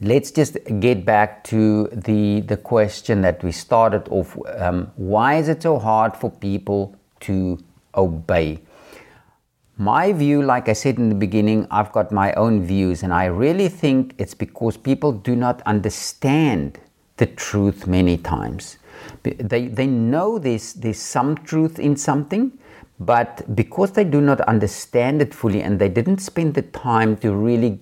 let's 0.00 0.30
just 0.30 0.56
get 0.80 1.04
back 1.04 1.44
to 1.44 1.88
the, 1.92 2.40
the 2.40 2.56
question 2.56 3.22
that 3.22 3.42
we 3.44 3.52
started 3.52 4.08
off. 4.08 4.36
Um, 4.58 4.90
why 4.96 5.36
is 5.36 5.48
it 5.48 5.62
so 5.62 5.78
hard 5.78 6.16
for 6.16 6.30
people 6.30 6.96
to 7.20 7.58
obey? 7.94 8.60
My 9.78 10.12
view, 10.12 10.42
like 10.42 10.68
I 10.68 10.74
said 10.74 10.98
in 10.98 11.08
the 11.08 11.14
beginning, 11.14 11.66
I've 11.70 11.92
got 11.92 12.12
my 12.12 12.32
own 12.34 12.64
views, 12.64 13.02
and 13.02 13.12
I 13.12 13.24
really 13.24 13.68
think 13.68 14.14
it's 14.18 14.34
because 14.34 14.76
people 14.76 15.12
do 15.12 15.34
not 15.34 15.62
understand 15.62 16.78
the 17.16 17.26
truth 17.26 17.86
many 17.86 18.18
times. 18.18 18.76
They, 19.22 19.68
they 19.68 19.86
know 19.86 20.38
there's, 20.38 20.74
there's 20.74 21.00
some 21.00 21.36
truth 21.36 21.78
in 21.78 21.96
something, 21.96 22.58
but 23.00 23.54
because 23.56 23.92
they 23.92 24.04
do 24.04 24.20
not 24.20 24.40
understand 24.42 25.22
it 25.22 25.34
fully 25.34 25.62
and 25.62 25.78
they 25.78 25.88
didn't 25.88 26.18
spend 26.18 26.54
the 26.54 26.62
time 26.62 27.16
to 27.18 27.32
really 27.32 27.80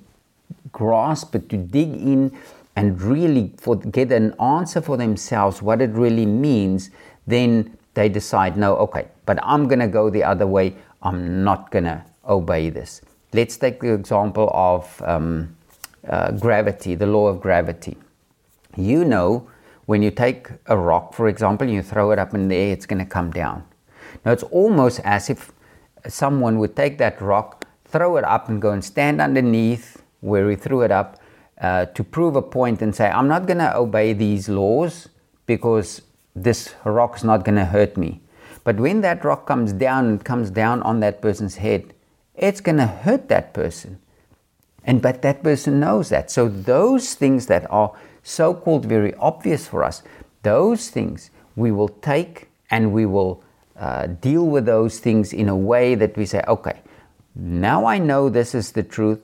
grasp 0.73 1.35
it, 1.35 1.49
to 1.51 1.57
dig 1.57 1.95
in 1.95 2.37
and 2.77 3.01
really 3.03 3.53
for, 3.59 3.77
get 3.77 4.13
an 4.13 4.35
answer 4.41 4.81
for 4.81 4.97
themselves 4.97 5.61
what 5.61 5.83
it 5.83 5.91
really 5.91 6.27
means, 6.27 6.91
then 7.27 7.77
they 7.95 8.09
decide, 8.09 8.57
no, 8.57 8.77
okay, 8.77 9.09
but 9.27 9.39
I'm 9.43 9.69
going 9.69 9.81
to 9.81 9.89
go 9.89 10.11
the 10.11 10.25
other 10.25 10.47
way. 10.47 10.75
I'm 11.03 11.45
not 11.45 11.71
going 11.71 11.85
to 11.85 12.05
obey 12.29 12.71
this. 12.71 13.03
Let's 13.33 13.57
take 13.57 13.81
the 13.81 13.93
example 13.93 14.51
of 14.55 15.03
um, 15.05 15.57
uh, 16.09 16.33
gravity, 16.33 16.95
the 16.95 17.07
law 17.07 17.27
of 17.29 17.41
gravity. 17.41 17.97
You 18.77 19.05
know, 19.05 19.49
when 19.91 20.03
you 20.03 20.13
take 20.13 20.47
a 20.67 20.77
rock, 20.77 21.15
for 21.15 21.27
example, 21.27 21.69
you 21.69 21.83
throw 21.83 22.13
it 22.13 22.19
up 22.21 22.33
in 22.33 22.47
the 22.47 22.55
air, 22.55 22.73
it's 22.73 22.87
going 22.87 23.05
to 23.05 23.11
come 23.19 23.33
down. 23.33 23.65
Now, 24.25 24.31
it's 24.31 24.45
almost 24.45 25.01
as 25.03 25.29
if 25.29 25.51
someone 26.07 26.61
would 26.61 26.77
take 26.77 26.99
that 26.99 27.21
rock, 27.21 27.65
throw 27.87 28.17
it 28.17 28.23
up, 28.23 28.49
and 28.49 28.63
go 28.63 28.71
and 28.71 28.85
stand 28.85 29.21
underneath 29.21 30.01
where 30.21 30.49
he 30.49 30.55
threw 30.55 30.83
it 30.83 30.93
up, 30.93 31.19
uh, 31.61 31.87
to 31.87 32.05
prove 32.05 32.37
a 32.37 32.43
point 32.59 32.83
and 32.83 32.95
say, 32.95 33.11
I'm 33.11 33.27
not 33.27 33.47
going 33.47 33.59
to 33.59 33.77
obey 33.77 34.13
these 34.13 34.49
laws 34.49 35.09
because 35.47 36.03
this 36.37 36.73
rock's 36.85 37.25
not 37.25 37.45
going 37.45 37.57
to 37.57 37.65
hurt 37.65 37.97
me. 37.97 38.21
But 38.63 38.77
when 38.77 39.01
that 39.01 39.25
rock 39.25 39.45
comes 39.45 39.73
down 39.73 40.07
and 40.07 40.25
comes 40.25 40.51
down 40.51 40.83
on 40.83 41.01
that 41.01 41.21
person's 41.21 41.57
head, 41.57 41.95
it's 42.37 42.61
going 42.61 42.79
to 42.79 42.87
hurt 42.87 43.29
that 43.31 43.53
person. 43.53 43.99
And 44.85 45.03
but 45.03 45.23
that 45.23 45.43
person 45.43 45.81
knows 45.81 46.11
that. 46.11 46.31
So 46.31 46.49
those 46.49 47.15
things 47.15 47.47
that 47.47 47.69
are 47.73 47.93
so-called 48.23 48.87
very 48.87 49.15
obvious 49.15 49.67
for 49.67 49.85
us, 49.85 50.03
those 50.43 50.91
things 50.91 51.31
we 51.57 51.73
will 51.73 51.89
take 51.89 52.49
and 52.71 52.93
we 52.93 53.07
will 53.07 53.43
uh, 53.77 54.07
deal 54.07 54.47
with 54.47 54.67
those 54.67 54.99
things 54.99 55.33
in 55.33 55.49
a 55.49 55.57
way 55.57 55.95
that 55.95 56.17
we 56.17 56.27
say, 56.27 56.43
okay, 56.47 56.81
now 57.35 57.87
I 57.87 57.99
know 57.99 58.29
this 58.29 58.55
is 58.55 58.73
the 58.73 58.83
truth, 58.83 59.21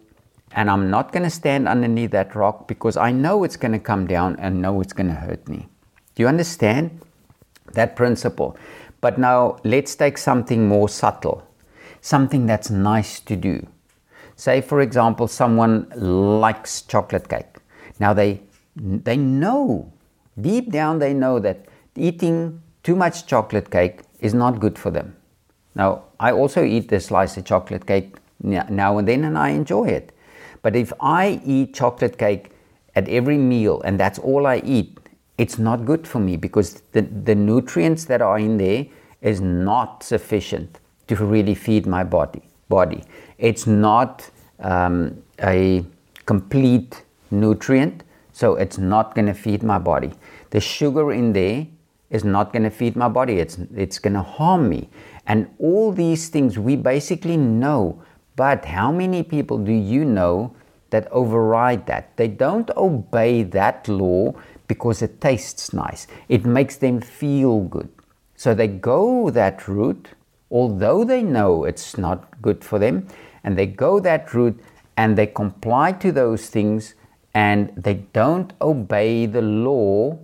and 0.53 0.71
I'm 0.71 0.91
not 0.91 1.12
going 1.12 1.25
to 1.25 1.31
stand 1.31 1.69
underneath 1.69 2.12
that 2.12 2.35
rock 2.35 2.67
because 2.69 2.97
I 2.97 3.12
know 3.12 3.45
it's 3.45 3.57
going 3.57 3.73
to 3.73 3.79
come 3.79 4.07
down 4.07 4.37
and 4.38 4.62
know 4.62 4.81
it's 4.81 4.93
going 4.93 5.09
to 5.09 5.15
hurt 5.15 5.47
me. 5.49 5.69
Do 6.15 6.23
you 6.23 6.29
understand 6.29 7.00
that 7.75 7.97
principle? 7.97 8.57
But 9.00 9.19
now 9.19 9.59
let's 9.65 9.95
take 9.95 10.17
something 10.17 10.67
more 10.67 10.88
subtle, 10.88 11.47
something 12.00 12.47
that's 12.47 12.71
nice 12.71 13.21
to 13.21 13.37
do. 13.37 13.67
Say, 14.37 14.61
for 14.61 14.81
example, 14.81 15.29
someone 15.29 15.91
likes 15.95 16.83
chocolate 16.83 17.29
cake. 17.29 17.57
Now 17.99 18.15
they 18.15 18.41
they 18.76 19.16
know 19.16 19.92
deep 20.40 20.71
down 20.71 20.99
they 20.99 21.14
know 21.14 21.38
that 21.38 21.66
eating 21.97 22.61
too 22.83 22.95
much 22.95 23.26
chocolate 23.26 23.71
cake 23.71 24.00
is 24.21 24.35
not 24.35 24.61
good 24.61 24.78
for 24.78 24.90
them. 24.90 25.16
Now, 25.75 26.04
I 26.21 26.33
also 26.33 26.62
eat 26.64 26.90
a 26.92 27.00
slice 27.00 27.37
of 27.37 27.45
chocolate 27.45 27.87
cake 27.87 28.16
now 28.40 28.99
and 28.99 29.09
then 29.09 29.25
and 29.25 29.37
I 29.37 29.50
enjoy 29.50 29.87
it. 29.88 30.12
But 30.62 30.76
if 30.76 30.92
I 31.00 31.40
eat 31.45 31.75
chocolate 31.75 32.18
cake 32.18 32.50
at 32.95 33.09
every 33.09 33.38
meal 33.38 33.83
and 33.83 33.99
that's 33.99 34.18
all 34.18 34.47
I 34.47 34.59
eat, 34.64 34.99
it's 35.38 35.59
not 35.59 35.85
good 35.85 36.06
for 36.06 36.18
me 36.18 36.37
because 36.37 36.83
the, 36.92 37.02
the 37.02 37.35
nutrients 37.35 38.06
that 38.06 38.23
are 38.23 38.38
in 38.38 38.56
there 38.56 38.87
is 39.21 39.40
not 39.40 40.02
sufficient 40.02 40.80
to 41.09 41.16
really 41.16 41.54
feed 41.54 41.87
my 41.87 42.04
body. 42.04 42.42
Body. 42.68 43.04
It's 43.38 43.66
not 43.66 44.28
um, 44.61 45.23
a 45.42 45.85
complete 46.25 47.04
nutrient, 47.30 48.02
so 48.37 48.55
it's 48.55 48.76
not 48.76 49.14
going 49.14 49.25
to 49.25 49.33
feed 49.33 49.62
my 49.62 49.78
body. 49.78 50.12
The 50.50 50.61
sugar 50.61 51.11
in 51.11 51.33
there 51.33 51.66
is 52.11 52.23
not 52.23 52.52
going 52.52 52.64
to 52.64 52.71
feed 52.71 52.95
my 52.95 53.09
body. 53.09 53.38
It's 53.38 53.57
it's 53.75 53.99
going 53.99 54.12
to 54.12 54.21
harm 54.21 54.69
me. 54.69 54.90
And 55.26 55.49
all 55.59 55.90
these 55.90 56.28
things 56.28 56.59
we 56.59 56.76
basically 56.76 57.38
know. 57.38 58.02
But 58.37 58.66
how 58.66 58.93
many 58.93 59.23
people 59.23 59.57
do 59.57 59.73
you 59.73 60.05
know 60.05 60.55
that 60.90 61.11
override 61.12 61.87
that? 61.87 62.14
They 62.19 62.28
don't 62.28 62.71
obey 62.76 63.43
that 63.43 63.88
law 63.88 64.35
because 64.69 65.00
it 65.00 65.19
tastes 65.23 65.73
nice. 65.73 66.07
It 66.28 66.45
makes 66.45 66.76
them 66.76 67.00
feel 67.00 67.61
good. 67.61 67.88
So 68.35 68.52
they 68.52 68.69
go 68.69 69.31
that 69.31 69.66
route, 69.66 70.11
although 70.50 71.05
they 71.05 71.23
know 71.23 71.64
it's 71.64 71.97
not 71.97 72.43
good 72.43 72.62
for 72.62 72.78
them, 72.78 73.09
and 73.45 73.57
they 73.57 73.66
go 73.66 73.99
that 74.00 74.35
route 74.35 74.61
and 74.99 75.16
they 75.16 75.26
comply 75.26 75.93
to 75.93 76.12
those 76.12 76.50
things 76.50 76.95
and 77.37 77.71
they 77.76 77.93
don't 78.14 78.55
obey 78.62 79.26
the 79.26 79.43
law 79.43 80.19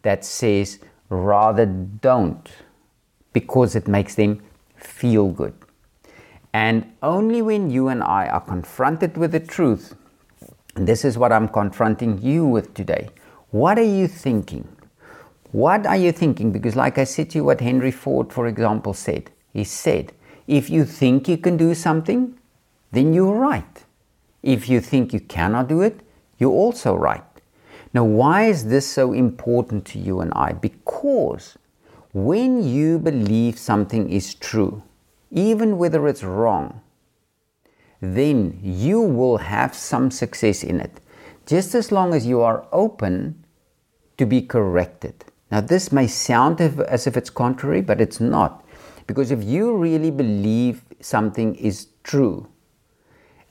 that 0.00 0.24
says 0.24 0.78
rather 1.10 1.66
don't 1.66 2.50
because 3.34 3.76
it 3.76 3.86
makes 3.86 4.14
them 4.14 4.42
feel 4.74 5.28
good. 5.28 5.52
And 6.54 6.90
only 7.02 7.42
when 7.42 7.70
you 7.70 7.88
and 7.88 8.02
I 8.02 8.28
are 8.28 8.40
confronted 8.40 9.18
with 9.18 9.32
the 9.32 9.40
truth, 9.40 9.94
this 10.74 11.04
is 11.04 11.18
what 11.18 11.30
I'm 11.30 11.48
confronting 11.48 12.22
you 12.22 12.46
with 12.46 12.72
today. 12.72 13.10
What 13.50 13.78
are 13.78 13.90
you 13.98 14.08
thinking? 14.08 14.66
What 15.52 15.84
are 15.84 15.96
you 15.96 16.10
thinking? 16.10 16.52
Because, 16.52 16.74
like 16.74 16.96
I 16.96 17.04
said 17.04 17.30
to 17.30 17.38
you, 17.38 17.44
what 17.44 17.60
Henry 17.60 17.90
Ford, 17.90 18.32
for 18.32 18.46
example, 18.46 18.94
said 18.94 19.30
he 19.52 19.64
said, 19.64 20.14
if 20.46 20.70
you 20.70 20.86
think 20.86 21.28
you 21.28 21.36
can 21.36 21.58
do 21.58 21.74
something, 21.74 22.38
then 22.92 23.12
you're 23.12 23.34
right. 23.34 23.84
If 24.42 24.70
you 24.70 24.80
think 24.80 25.12
you 25.12 25.20
cannot 25.20 25.68
do 25.68 25.82
it, 25.82 26.00
you're 26.38 26.50
also 26.50 26.94
right. 26.94 27.22
Now, 27.94 28.04
why 28.04 28.44
is 28.44 28.66
this 28.66 28.86
so 28.86 29.12
important 29.12 29.84
to 29.86 29.98
you 29.98 30.20
and 30.20 30.32
I? 30.34 30.52
Because 30.52 31.56
when 32.12 32.62
you 32.62 32.98
believe 32.98 33.58
something 33.58 34.10
is 34.10 34.34
true, 34.34 34.82
even 35.30 35.78
whether 35.78 36.06
it's 36.06 36.22
wrong, 36.22 36.80
then 38.00 38.58
you 38.62 39.00
will 39.00 39.38
have 39.38 39.74
some 39.74 40.10
success 40.10 40.62
in 40.62 40.80
it, 40.80 41.00
just 41.46 41.74
as 41.74 41.90
long 41.90 42.12
as 42.12 42.26
you 42.26 42.40
are 42.42 42.66
open 42.72 43.44
to 44.18 44.26
be 44.26 44.42
corrected. 44.42 45.24
Now, 45.50 45.60
this 45.60 45.92
may 45.92 46.06
sound 46.06 46.60
as 46.60 47.06
if 47.06 47.16
it's 47.16 47.30
contrary, 47.30 47.80
but 47.80 48.00
it's 48.00 48.20
not. 48.20 48.64
Because 49.06 49.30
if 49.30 49.44
you 49.44 49.76
really 49.76 50.10
believe 50.10 50.82
something 51.00 51.54
is 51.54 51.88
true 52.02 52.48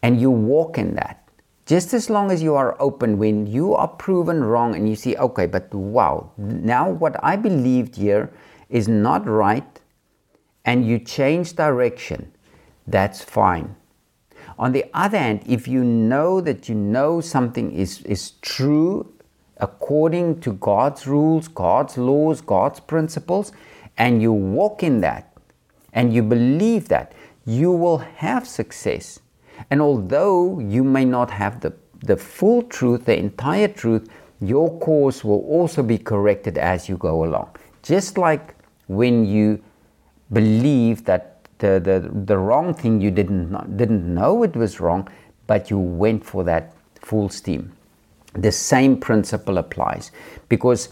and 0.03 0.19
you 0.19 0.29
walk 0.29 0.77
in 0.77 0.95
that, 0.95 1.24
just 1.65 1.93
as 1.93 2.09
long 2.09 2.31
as 2.31 2.43
you 2.43 2.55
are 2.55 2.75
open 2.79 3.17
when 3.17 3.47
you 3.47 3.73
are 3.73 3.87
proven 3.87 4.43
wrong 4.43 4.75
and 4.75 4.87
you 4.87 4.95
see, 4.95 5.15
okay, 5.17 5.47
but 5.47 5.73
wow, 5.73 6.31
now 6.37 6.89
what 6.89 7.15
I 7.23 7.35
believed 7.35 7.95
here 7.95 8.31
is 8.69 8.87
not 8.87 9.27
right, 9.27 9.79
and 10.63 10.85
you 10.85 10.99
change 10.99 11.53
direction, 11.55 12.31
that's 12.87 13.23
fine. 13.23 13.75
On 14.57 14.71
the 14.71 14.85
other 14.93 15.17
hand, 15.17 15.41
if 15.45 15.67
you 15.67 15.83
know 15.83 16.39
that 16.41 16.69
you 16.69 16.75
know 16.75 17.19
something 17.21 17.71
is, 17.71 18.01
is 18.03 18.31
true 18.41 19.11
according 19.57 20.39
to 20.41 20.53
God's 20.53 21.07
rules, 21.07 21.47
God's 21.47 21.97
laws, 21.97 22.41
God's 22.41 22.79
principles, 22.79 23.51
and 23.97 24.21
you 24.21 24.31
walk 24.31 24.83
in 24.83 25.01
that 25.01 25.35
and 25.93 26.13
you 26.13 26.21
believe 26.21 26.89
that, 26.89 27.13
you 27.45 27.71
will 27.71 27.99
have 27.99 28.47
success. 28.47 29.19
And 29.69 29.81
although 29.81 30.59
you 30.59 30.83
may 30.83 31.05
not 31.05 31.31
have 31.31 31.61
the, 31.61 31.73
the 31.99 32.17
full 32.17 32.63
truth, 32.63 33.05
the 33.05 33.17
entire 33.17 33.67
truth, 33.67 34.09
your 34.41 34.77
course 34.79 35.23
will 35.23 35.41
also 35.41 35.81
be 35.81 35.97
corrected 35.97 36.57
as 36.57 36.89
you 36.89 36.97
go 36.97 37.23
along. 37.23 37.55
Just 37.83 38.17
like 38.17 38.55
when 38.87 39.25
you 39.25 39.61
believe 40.31 41.05
that 41.05 41.47
the, 41.59 41.79
the, 41.79 42.11
the 42.25 42.37
wrong 42.37 42.73
thing 42.73 42.99
you 42.99 43.11
didn't, 43.11 43.77
didn't 43.77 44.13
know 44.13 44.43
it 44.43 44.55
was 44.55 44.79
wrong, 44.79 45.07
but 45.47 45.69
you 45.69 45.79
went 45.79 46.25
for 46.25 46.43
that 46.43 46.73
full 47.01 47.29
steam. 47.29 47.71
The 48.33 48.51
same 48.51 48.97
principle 48.97 49.57
applies 49.57 50.11
because 50.49 50.89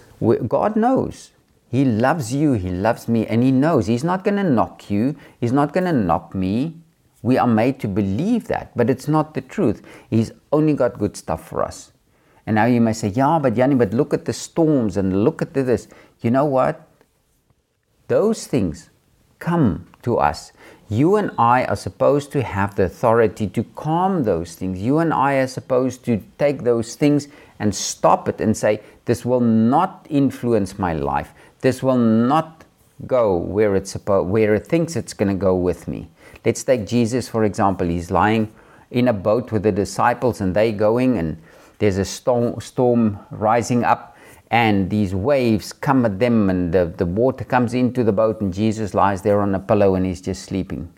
God 0.47 0.75
knows. 0.75 1.31
He 1.69 1.83
loves 1.83 2.33
you, 2.33 2.53
He 2.53 2.69
loves 2.69 3.07
me, 3.07 3.25
and 3.25 3.43
He 3.43 3.51
knows 3.51 3.87
He's 3.87 4.03
not 4.03 4.23
going 4.23 4.37
to 4.37 4.43
knock 4.43 4.89
you, 4.89 5.15
He's 5.39 5.51
not 5.51 5.73
going 5.73 5.85
to 5.85 5.91
knock 5.93 6.33
me. 6.35 6.75
We 7.23 7.37
are 7.37 7.47
made 7.47 7.79
to 7.79 7.87
believe 7.87 8.47
that, 8.49 8.75
but 8.75 8.89
it's 8.89 9.07
not 9.07 9.33
the 9.33 9.41
truth. 9.41 9.81
He's 10.09 10.31
only 10.51 10.73
got 10.73 10.99
good 10.99 11.17
stuff 11.17 11.47
for 11.47 11.63
us. 11.63 11.93
And 12.45 12.55
now 12.55 12.65
you 12.65 12.81
may 12.81 12.93
say, 12.93 13.07
Yeah, 13.07 13.39
but 13.41 13.55
Yanni, 13.55 13.75
but 13.75 13.93
look 13.93 14.13
at 14.13 14.25
the 14.25 14.33
storms 14.33 14.97
and 14.97 15.23
look 15.23 15.41
at 15.41 15.53
this. 15.53 15.87
You 16.21 16.31
know 16.31 16.45
what? 16.45 16.85
Those 18.09 18.45
things 18.45 18.89
come 19.39 19.87
to 20.03 20.17
us. 20.17 20.51
You 20.89 21.15
and 21.15 21.31
I 21.37 21.63
are 21.65 21.77
supposed 21.77 22.31
to 22.33 22.43
have 22.43 22.75
the 22.75 22.83
authority 22.83 23.47
to 23.47 23.63
calm 23.75 24.23
those 24.23 24.55
things. 24.55 24.81
You 24.81 24.99
and 24.99 25.13
I 25.13 25.35
are 25.35 25.47
supposed 25.47 26.03
to 26.05 26.21
take 26.37 26.63
those 26.63 26.95
things 26.95 27.29
and 27.57 27.73
stop 27.73 28.27
it 28.27 28.41
and 28.41 28.55
say, 28.55 28.81
This 29.05 29.23
will 29.23 29.39
not 29.39 30.05
influence 30.09 30.77
my 30.77 30.93
life. 30.93 31.33
This 31.61 31.81
will 31.81 31.97
not 31.97 32.65
go 33.07 33.35
where, 33.37 33.75
it's 33.75 33.91
supposed, 33.91 34.29
where 34.29 34.53
it 34.55 34.67
thinks 34.67 34.97
it's 34.97 35.13
going 35.13 35.29
to 35.29 35.39
go 35.39 35.55
with 35.55 35.87
me. 35.87 36.09
Let's 36.45 36.63
take 36.63 36.85
Jesus, 36.85 37.29
for 37.29 37.43
example. 37.43 37.87
He's 37.87 38.11
lying 38.11 38.53
in 38.91 39.07
a 39.07 39.13
boat 39.13 39.51
with 39.51 39.63
the 39.63 39.71
disciples 39.71 40.41
and 40.41 40.55
they 40.55 40.71
going 40.71 41.17
and 41.17 41.41
there's 41.79 41.97
a 41.97 42.05
storm, 42.05 42.59
storm 42.61 43.19
rising 43.31 43.83
up 43.83 44.17
and 44.51 44.89
these 44.89 45.15
waves 45.15 45.73
come 45.73 46.05
at 46.05 46.19
them 46.19 46.49
and 46.49 46.71
the, 46.71 46.85
the 46.85 47.05
water 47.05 47.43
comes 47.43 47.73
into 47.73 48.03
the 48.03 48.13
boat 48.13 48.39
and 48.39 48.53
Jesus 48.53 48.93
lies 48.93 49.23
there 49.23 49.41
on 49.41 49.55
a 49.55 49.59
pillow 49.59 49.95
and 49.95 50.05
he's 50.05 50.21
just 50.21 50.43
sleeping. 50.43 50.93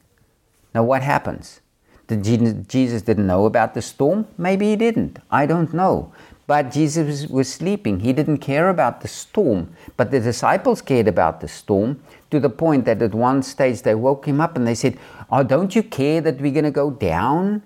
Now 0.73 0.83
what 0.83 1.01
happens? 1.01 1.61
Did 2.07 2.23
Jesus 2.67 3.01
didn't 3.01 3.25
know 3.25 3.45
about 3.45 3.73
the 3.73 3.81
storm? 3.81 4.27
Maybe 4.37 4.69
he 4.69 4.75
didn't. 4.75 5.19
I 5.31 5.45
don't 5.45 5.73
know. 5.73 6.13
But 6.47 6.71
Jesus 6.71 7.27
was 7.27 7.51
sleeping. 7.51 8.01
He 8.01 8.13
didn't 8.13 8.37
care 8.37 8.69
about 8.69 9.01
the 9.01 9.07
storm. 9.07 9.75
But 9.97 10.11
the 10.11 10.19
disciples 10.19 10.81
cared 10.81 11.07
about 11.07 11.41
the 11.41 11.47
storm 11.47 12.01
to 12.29 12.39
the 12.39 12.49
point 12.49 12.85
that 12.85 13.01
at 13.01 13.15
one 13.15 13.41
stage 13.41 13.81
they 13.81 13.95
woke 13.95 14.25
him 14.25 14.39
up 14.39 14.55
and 14.55 14.67
they 14.67 14.75
said, 14.75 14.97
Oh, 15.31 15.43
don't 15.43 15.75
you 15.75 15.81
care 15.81 16.21
that 16.21 16.39
we're 16.39 16.51
going 16.51 16.65
to 16.65 16.71
go 16.71 16.91
down? 16.91 17.63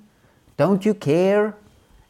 Don't 0.55 0.85
you 0.85 0.93
care? 0.93 1.55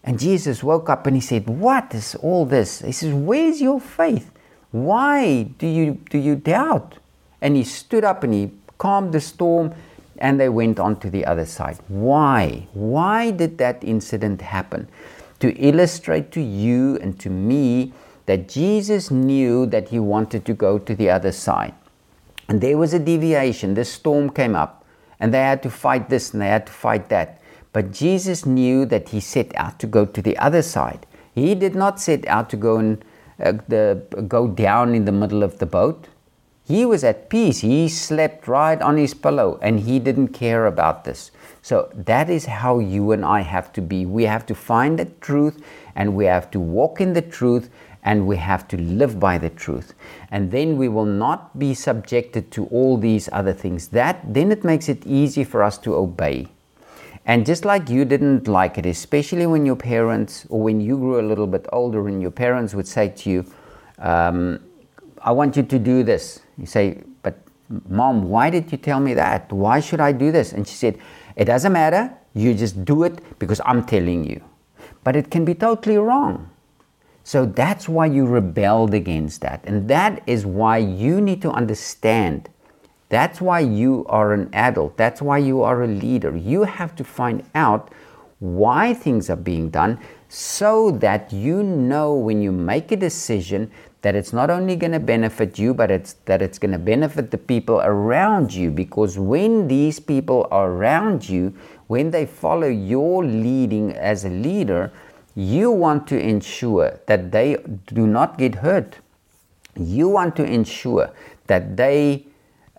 And 0.04 0.20
Jesus 0.20 0.64
woke 0.64 0.90
up 0.90 1.08
and 1.08 1.16
he 1.16 1.22
said, 1.22 1.48
What 1.48 1.94
is 1.94 2.16
all 2.16 2.46
this? 2.46 2.82
He 2.82 2.92
says, 2.92 3.14
Where's 3.14 3.62
your 3.62 3.80
faith? 3.80 4.32
Why 4.72 5.44
do 5.44 5.66
you, 5.66 6.00
do 6.10 6.18
you 6.20 6.36
doubt? 6.36 6.98
And 7.42 7.56
he 7.56 7.64
stood 7.64 8.04
up 8.04 8.24
and 8.24 8.34
he 8.34 8.52
calmed 8.78 9.14
the 9.14 9.22
storm 9.22 9.74
and 10.20 10.40
they 10.40 10.50
went 10.50 10.80
on 10.80 11.00
to 11.00 11.10
the 11.10 11.26
other 11.26 11.46
side. 11.46 11.80
Why? 11.88 12.68
Why 12.74 13.32
did 13.32 13.58
that 13.58 13.84
incident 13.84 14.42
happen? 14.42 14.88
To 15.40 15.56
illustrate 15.58 16.32
to 16.32 16.42
you 16.42 16.98
and 17.02 17.20
to 17.20 17.30
me 17.30 17.94
that 18.26 18.48
Jesus 18.48 19.10
knew 19.10 19.66
that 19.66 19.90
he 19.90 20.00
wanted 20.00 20.46
to 20.46 20.54
go 20.54 20.78
to 20.78 20.94
the 20.94 21.10
other 21.10 21.32
side. 21.32 21.74
And 22.48 22.62
there 22.62 22.78
was 22.78 22.94
a 22.94 23.00
deviation. 23.00 23.74
This 23.74 23.92
storm 23.92 24.30
came 24.30 24.56
up, 24.56 24.86
and 25.20 25.34
they 25.34 25.40
had 25.40 25.64
to 25.64 25.70
fight 25.70 26.10
this 26.10 26.34
and 26.34 26.42
they 26.42 26.48
had 26.48 26.66
to 26.68 26.74
fight 26.74 27.10
that. 27.10 27.42
But 27.74 27.92
Jesus 27.92 28.46
knew 28.46 28.86
that 28.86 29.10
he 29.10 29.20
set 29.20 29.56
out 29.56 29.80
to 29.80 29.88
go 29.88 30.06
to 30.06 30.22
the 30.22 30.38
other 30.38 30.62
side. 30.62 31.06
He 31.36 31.56
did 31.56 31.76
not 31.76 32.00
set 32.00 32.28
out 32.28 32.50
to 32.50 32.58
go 32.58 32.78
and 32.78 33.06
uh, 33.40 33.54
the, 33.68 34.04
go 34.28 34.48
down 34.48 34.96
in 34.96 35.06
the 35.06 35.12
middle 35.12 35.44
of 35.44 35.60
the 35.60 35.66
boat. 35.66 36.08
He 36.70 36.86
was 36.86 37.04
at 37.04 37.32
peace. 37.32 37.62
He 37.62 37.90
slept 37.90 38.48
right 38.48 38.80
on 38.80 38.96
his 38.96 39.16
pillow 39.16 39.58
and 39.60 39.80
he 39.80 39.98
didn't 39.98 40.28
care 40.28 40.68
about 40.68 41.04
this. 41.04 41.32
So 41.64 41.92
that 41.96 42.30
is 42.30 42.46
how 42.46 42.78
you 42.78 43.12
and 43.12 43.26
I 43.26 43.42
have 43.42 43.74
to 43.74 43.82
be. 43.82 44.06
We 44.06 44.26
have 44.26 44.46
to 44.46 44.54
find 44.54 45.00
the 45.00 45.06
truth 45.20 45.66
and 45.96 46.16
we 46.16 46.26
have 46.26 46.52
to 46.52 46.60
walk 46.60 47.02
in 47.02 47.14
the 47.14 47.24
truth 47.24 47.72
and 48.04 48.28
we 48.28 48.38
have 48.38 48.68
to 48.68 48.78
live 48.78 49.20
by 49.20 49.40
the 49.40 49.50
truth. 49.50 49.96
And 50.30 50.52
then 50.52 50.78
we 50.78 50.90
will 50.90 51.08
not 51.08 51.58
be 51.58 51.74
subjected 51.74 52.52
to 52.52 52.68
all 52.68 52.98
these 52.98 53.30
other 53.32 53.52
things. 53.52 53.88
That 53.88 54.22
then 54.32 54.52
it 54.52 54.64
makes 54.64 54.90
it 54.90 55.08
easy 55.08 55.44
for 55.44 55.64
us 55.64 55.80
to 55.80 55.96
obey. 55.96 56.46
And 57.26 57.48
just 57.48 57.66
like 57.66 57.90
you 57.90 58.06
didn't 58.06 58.48
like 58.48 58.78
it, 58.78 58.86
especially 58.86 59.48
when 59.48 59.66
your 59.66 59.76
parents 59.76 60.46
or 60.50 60.62
when 60.62 60.80
you 60.80 61.00
grew 61.00 61.20
a 61.20 61.26
little 61.28 61.48
bit 61.48 61.66
older 61.74 62.08
and 62.08 62.22
your 62.22 62.32
parents 62.32 62.76
would 62.76 62.88
say 62.88 63.10
to 63.10 63.30
you, 63.32 63.46
um, 63.98 64.60
I 65.20 65.32
want 65.32 65.58
you 65.58 65.64
to 65.64 65.80
do 65.80 66.04
this. 66.04 66.42
You 66.60 66.66
say, 66.66 67.02
But 67.24 67.40
mom, 67.88 68.30
why 68.30 68.50
did 68.50 68.72
you 68.72 68.78
tell 68.78 69.00
me 69.00 69.14
that? 69.14 69.52
Why 69.52 69.80
should 69.80 70.00
I 70.00 70.12
do 70.12 70.32
this? 70.32 70.54
And 70.54 70.68
she 70.68 70.76
said, 70.76 70.98
It 71.36 71.46
doesn't 71.46 71.72
matter. 71.72 72.14
You 72.34 72.54
just 72.54 72.86
do 72.86 73.04
it 73.04 73.40
because 73.40 73.62
I'm 73.66 73.86
telling 73.86 74.30
you. 74.30 74.44
But 75.04 75.16
it 75.16 75.32
can 75.32 75.46
be 75.46 75.56
totally 75.56 75.98
wrong. 75.98 76.50
So 77.24 77.46
that's 77.46 77.88
why 77.88 78.08
you 78.08 78.26
rebelled 78.26 78.94
against 78.94 79.42
that. 79.42 79.64
And 79.66 79.88
that 79.88 80.24
is 80.26 80.46
why 80.46 80.78
you 80.78 81.22
need 81.22 81.42
to 81.44 81.52
understand. 81.52 82.50
That's 83.10 83.42
why 83.42 83.60
you 83.60 84.06
are 84.08 84.34
an 84.34 84.50
adult. 84.54 84.98
That's 84.98 85.22
why 85.22 85.40
you 85.40 85.62
are 85.62 85.84
a 85.84 85.88
leader. 85.88 86.36
You 86.36 86.64
have 86.64 86.96
to 86.96 87.04
find 87.04 87.44
out 87.56 87.92
why 88.40 88.94
things 88.94 89.30
are 89.30 89.36
being 89.36 89.70
done 89.70 90.00
so 90.30 90.92
that 90.92 91.34
you 91.34 91.62
know 91.64 92.14
when 92.14 92.42
you 92.42 92.52
make 92.52 92.92
a 92.92 92.96
decision 92.96 93.72
that 94.02 94.16
it's 94.16 94.32
not 94.32 94.50
only 94.50 94.76
going 94.76 94.94
to 94.94 95.00
benefit 95.00 95.60
you 95.60 95.74
but 95.74 95.92
it's 95.92 96.14
that 96.26 96.42
it's 96.42 96.58
going 96.58 96.72
to 96.72 96.80
benefit 96.80 97.32
the 97.32 97.38
people 97.38 97.82
around 97.82 98.54
you 98.54 98.72
because 98.72 99.20
when 99.20 99.68
these 99.68 100.00
people 100.00 100.48
are 100.52 100.72
around 100.72 101.28
you 101.28 101.54
when 101.88 102.12
they 102.12 102.26
follow 102.26 102.68
your 102.68 103.26
leading 103.26 103.92
as 103.94 104.26
a 104.26 104.30
leader 104.30 104.92
you 105.40 105.72
want 105.72 106.06
to 106.08 106.20
ensure 106.20 107.00
that 107.06 107.32
they 107.32 107.56
do 107.88 108.06
not 108.06 108.38
get 108.38 108.56
hurt. 108.56 108.98
You 109.76 110.10
want 110.10 110.36
to 110.36 110.44
ensure 110.44 111.12
that 111.48 111.78
they 111.78 112.28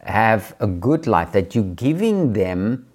have 0.03 0.55
a 0.61 0.67
good 0.67 1.07
life, 1.07 1.33
that 1.33 1.55
you're 1.55 1.75
giving 1.75 2.35
them 2.35 2.87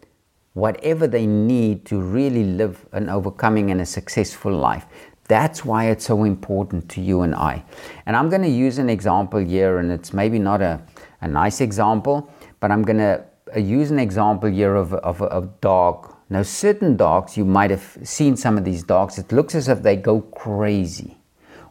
whatever 0.53 1.07
they 1.07 1.25
need 1.25 1.85
to 1.85 1.99
really 1.99 2.43
live 2.43 2.85
an 2.91 3.09
overcoming 3.09 3.71
and 3.71 3.81
a 3.81 3.85
successful 3.85 4.53
life. 4.53 4.85
That's 5.27 5.65
why 5.65 5.85
it's 5.85 6.05
so 6.05 6.23
important 6.23 6.89
to 6.89 7.01
you 7.01 7.21
and 7.21 7.33
I. 7.33 7.63
And 8.05 8.15
I'm 8.15 8.29
going 8.29 8.43
to 8.43 8.49
use 8.49 8.77
an 8.77 8.89
example 8.89 9.39
here, 9.39 9.79
and 9.79 9.91
it's 9.91 10.13
maybe 10.13 10.39
not 10.39 10.61
a, 10.61 10.81
a 11.21 11.27
nice 11.27 11.61
example, 11.61 12.31
but 12.59 12.71
I'm 12.71 12.83
going 12.83 12.99
to 12.99 13.23
uh, 13.55 13.59
use 13.59 13.91
an 13.91 13.99
example 13.99 14.49
here 14.49 14.75
of, 14.75 14.93
of, 14.93 15.21
of 15.21 15.45
a 15.45 15.49
dog 15.61 16.15
now, 16.27 16.41
certain 16.41 16.97
dogs, 16.97 17.37
you 17.37 17.45
might 17.45 17.69
have 17.69 17.99
seen 18.03 18.35
some 18.35 18.57
of 18.57 18.65
these 18.65 18.81
dogs, 18.81 19.19
it 19.19 19.31
looks 19.31 19.53
as 19.53 19.67
if 19.67 19.83
they 19.83 19.95
go 19.95 20.21
crazy. 20.21 21.17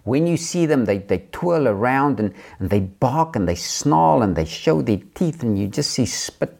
When 0.04 0.28
you 0.28 0.36
see 0.36 0.64
them, 0.66 0.84
they, 0.84 0.98
they 0.98 1.26
twirl 1.32 1.66
around 1.66 2.20
and, 2.20 2.32
and 2.60 2.70
they 2.70 2.80
bark 2.80 3.34
and 3.34 3.48
they 3.48 3.56
snarl 3.56 4.22
and 4.22 4.36
they 4.36 4.44
show 4.44 4.80
their 4.80 5.00
teeth, 5.14 5.42
and 5.42 5.58
you 5.58 5.66
just 5.66 5.90
see 5.90 6.06
spit 6.06 6.56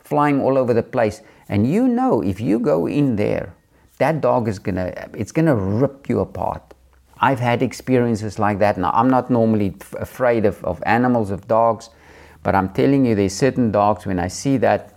flying 0.00 0.40
all 0.40 0.58
over 0.58 0.74
the 0.74 0.82
place. 0.82 1.22
And 1.48 1.70
you 1.70 1.86
know 1.86 2.20
if 2.20 2.40
you 2.40 2.58
go 2.58 2.86
in 2.86 3.14
there, 3.14 3.54
that 3.98 4.20
dog 4.20 4.48
is 4.48 4.58
gonna 4.58 4.92
it's 5.14 5.32
gonna 5.32 5.54
rip 5.54 6.08
you 6.08 6.20
apart. 6.20 6.74
I've 7.18 7.40
had 7.40 7.62
experiences 7.62 8.38
like 8.38 8.58
that. 8.58 8.76
Now 8.76 8.90
I'm 8.92 9.08
not 9.08 9.30
normally 9.30 9.74
afraid 9.98 10.44
of, 10.44 10.62
of 10.64 10.82
animals, 10.84 11.30
of 11.30 11.48
dogs, 11.48 11.90
but 12.42 12.54
I'm 12.54 12.68
telling 12.70 13.06
you 13.06 13.14
there's 13.14 13.34
certain 13.34 13.70
dogs 13.70 14.06
when 14.06 14.18
I 14.18 14.28
see 14.28 14.58
that 14.58 14.94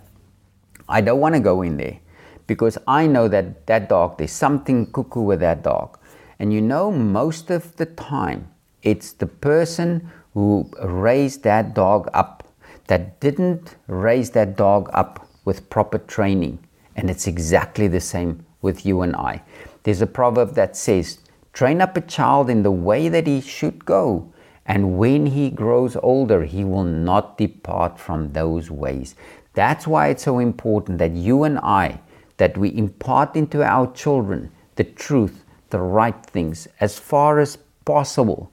I 0.88 1.00
don't 1.00 1.20
want 1.20 1.34
to 1.34 1.40
go 1.40 1.62
in 1.62 1.76
there 1.76 1.98
because 2.46 2.76
I 2.86 3.06
know 3.06 3.28
that 3.28 3.66
that 3.68 3.88
dog, 3.88 4.18
there's 4.18 4.32
something 4.32 4.90
cuckoo 4.92 5.22
with 5.22 5.40
that 5.40 5.62
dog. 5.62 5.98
And 6.38 6.52
you 6.52 6.60
know, 6.60 6.90
most 6.90 7.50
of 7.50 7.76
the 7.76 7.86
time, 7.86 8.50
it's 8.82 9.12
the 9.12 9.26
person 9.26 10.10
who 10.34 10.70
raised 10.82 11.42
that 11.44 11.74
dog 11.74 12.10
up 12.12 12.42
that 12.88 13.20
didn't 13.20 13.76
raise 13.86 14.30
that 14.30 14.56
dog 14.56 14.90
up 14.92 15.28
with 15.44 15.70
proper 15.70 15.98
training. 15.98 16.58
And 16.96 17.08
it's 17.08 17.26
exactly 17.26 17.86
the 17.88 18.00
same 18.00 18.44
with 18.62 18.84
you 18.86 19.02
and 19.02 19.14
I. 19.16 19.42
There's 19.82 20.02
a 20.02 20.06
proverb 20.06 20.54
that 20.54 20.76
says, 20.76 21.18
Train 21.52 21.80
up 21.80 21.96
a 21.96 22.00
child 22.00 22.48
in 22.48 22.62
the 22.62 22.70
way 22.70 23.08
that 23.08 23.26
he 23.26 23.40
should 23.40 23.84
go, 23.84 24.32
and 24.64 24.98
when 24.98 25.26
he 25.26 25.50
grows 25.50 25.96
older, 25.96 26.44
he 26.44 26.64
will 26.64 26.84
not 26.84 27.36
depart 27.36 27.98
from 27.98 28.32
those 28.32 28.70
ways. 28.70 29.16
That's 29.54 29.86
why 29.86 30.08
it's 30.08 30.22
so 30.22 30.38
important 30.38 30.98
that 30.98 31.12
you 31.12 31.42
and 31.42 31.58
I 31.58 32.00
that 32.36 32.56
we 32.56 32.74
impart 32.76 33.36
into 33.36 33.62
our 33.62 33.92
children 33.92 34.50
the 34.76 34.84
truth, 34.84 35.44
the 35.70 35.80
right 35.80 36.24
things, 36.24 36.68
as 36.78 36.98
far 36.98 37.40
as 37.40 37.58
possible. 37.84 38.50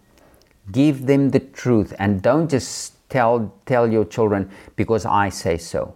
Give 0.71 1.05
them 1.05 1.29
the 1.29 1.39
truth 1.39 1.93
and 1.99 2.21
don't 2.21 2.49
just 2.49 3.07
tell, 3.09 3.53
tell 3.65 3.89
your 3.89 4.05
children 4.05 4.49
because 4.75 5.05
I 5.05 5.29
say 5.29 5.57
so. 5.57 5.95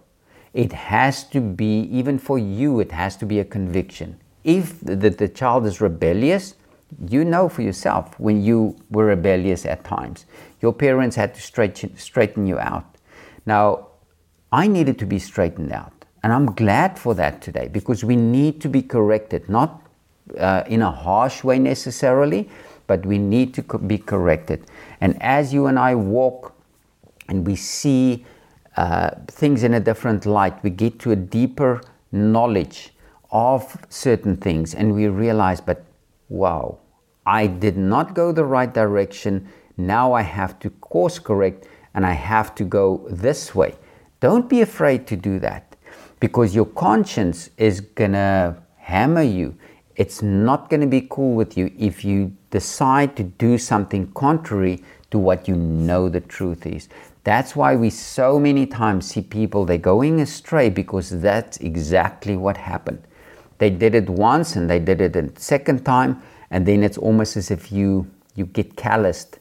It 0.54 0.72
has 0.72 1.24
to 1.24 1.40
be, 1.40 1.82
even 1.90 2.18
for 2.18 2.38
you, 2.38 2.80
it 2.80 2.92
has 2.92 3.16
to 3.16 3.26
be 3.26 3.40
a 3.40 3.44
conviction. 3.44 4.20
If 4.44 4.80
the, 4.80 5.10
the 5.10 5.28
child 5.28 5.66
is 5.66 5.80
rebellious, 5.80 6.54
you 7.08 7.24
know 7.24 7.48
for 7.48 7.62
yourself 7.62 8.18
when 8.20 8.42
you 8.42 8.76
were 8.90 9.06
rebellious 9.06 9.64
at 9.64 9.84
times. 9.84 10.26
Your 10.60 10.72
parents 10.72 11.16
had 11.16 11.34
to 11.34 11.40
straighten, 11.40 11.96
straighten 11.96 12.46
you 12.46 12.58
out. 12.58 12.84
Now, 13.46 13.88
I 14.50 14.66
needed 14.66 14.98
to 14.98 15.06
be 15.06 15.18
straightened 15.18 15.72
out. 15.72 16.04
And 16.22 16.32
I'm 16.32 16.46
glad 16.46 16.98
for 16.98 17.14
that 17.14 17.40
today 17.42 17.68
because 17.68 18.04
we 18.04 18.14
need 18.14 18.60
to 18.60 18.68
be 18.68 18.82
corrected, 18.82 19.48
not 19.48 19.82
uh, 20.38 20.62
in 20.66 20.82
a 20.82 20.90
harsh 20.90 21.42
way 21.42 21.58
necessarily, 21.58 22.48
but 22.86 23.04
we 23.04 23.18
need 23.18 23.54
to 23.54 23.62
co- 23.62 23.78
be 23.78 23.98
corrected. 23.98 24.66
And 25.00 25.20
as 25.20 25.52
you 25.52 25.66
and 25.66 25.78
I 25.78 25.94
walk 25.94 26.54
and 27.28 27.46
we 27.46 27.56
see 27.56 28.24
uh, 28.76 29.10
things 29.28 29.62
in 29.62 29.74
a 29.74 29.80
different 29.80 30.26
light, 30.26 30.62
we 30.62 30.70
get 30.70 30.98
to 31.00 31.10
a 31.10 31.16
deeper 31.16 31.80
knowledge 32.10 32.94
of 33.30 33.76
certain 33.88 34.36
things 34.36 34.74
and 34.74 34.94
we 34.94 35.08
realize, 35.08 35.60
but 35.60 35.84
wow, 36.28 36.78
I 37.26 37.46
did 37.46 37.76
not 37.76 38.14
go 38.14 38.32
the 38.32 38.44
right 38.44 38.72
direction. 38.72 39.48
Now 39.76 40.12
I 40.12 40.22
have 40.22 40.58
to 40.60 40.70
course 40.70 41.18
correct 41.18 41.66
and 41.94 42.06
I 42.06 42.12
have 42.12 42.54
to 42.56 42.64
go 42.64 43.06
this 43.10 43.54
way. 43.54 43.74
Don't 44.20 44.48
be 44.48 44.60
afraid 44.60 45.06
to 45.08 45.16
do 45.16 45.38
that 45.40 45.76
because 46.20 46.54
your 46.54 46.66
conscience 46.66 47.50
is 47.56 47.80
going 47.80 48.12
to 48.12 48.56
hammer 48.76 49.22
you. 49.22 49.56
It's 49.96 50.22
not 50.22 50.70
going 50.70 50.80
to 50.80 50.86
be 50.86 51.06
cool 51.10 51.34
with 51.34 51.56
you 51.56 51.72
if 51.78 52.04
you 52.04 52.36
decide 52.50 53.16
to 53.16 53.24
do 53.24 53.58
something 53.58 54.10
contrary 54.12 54.82
to 55.10 55.18
what 55.18 55.48
you 55.48 55.56
know 55.56 56.08
the 56.08 56.20
truth 56.20 56.66
is. 56.66 56.88
That's 57.24 57.54
why 57.54 57.76
we 57.76 57.90
so 57.90 58.40
many 58.40 58.66
times 58.66 59.06
see 59.06 59.22
people 59.22 59.64
they're 59.64 59.78
going 59.78 60.20
astray 60.20 60.70
because 60.70 61.20
that's 61.20 61.58
exactly 61.58 62.36
what 62.36 62.56
happened. 62.56 63.02
They 63.58 63.70
did 63.70 63.94
it 63.94 64.10
once 64.10 64.56
and 64.56 64.68
they 64.68 64.80
did 64.80 65.00
it 65.00 65.14
a 65.14 65.30
second 65.38 65.84
time, 65.84 66.20
and 66.50 66.66
then 66.66 66.82
it's 66.82 66.98
almost 66.98 67.36
as 67.36 67.50
if 67.50 67.70
you 67.70 68.10
you 68.34 68.46
get 68.46 68.76
calloused 68.76 69.38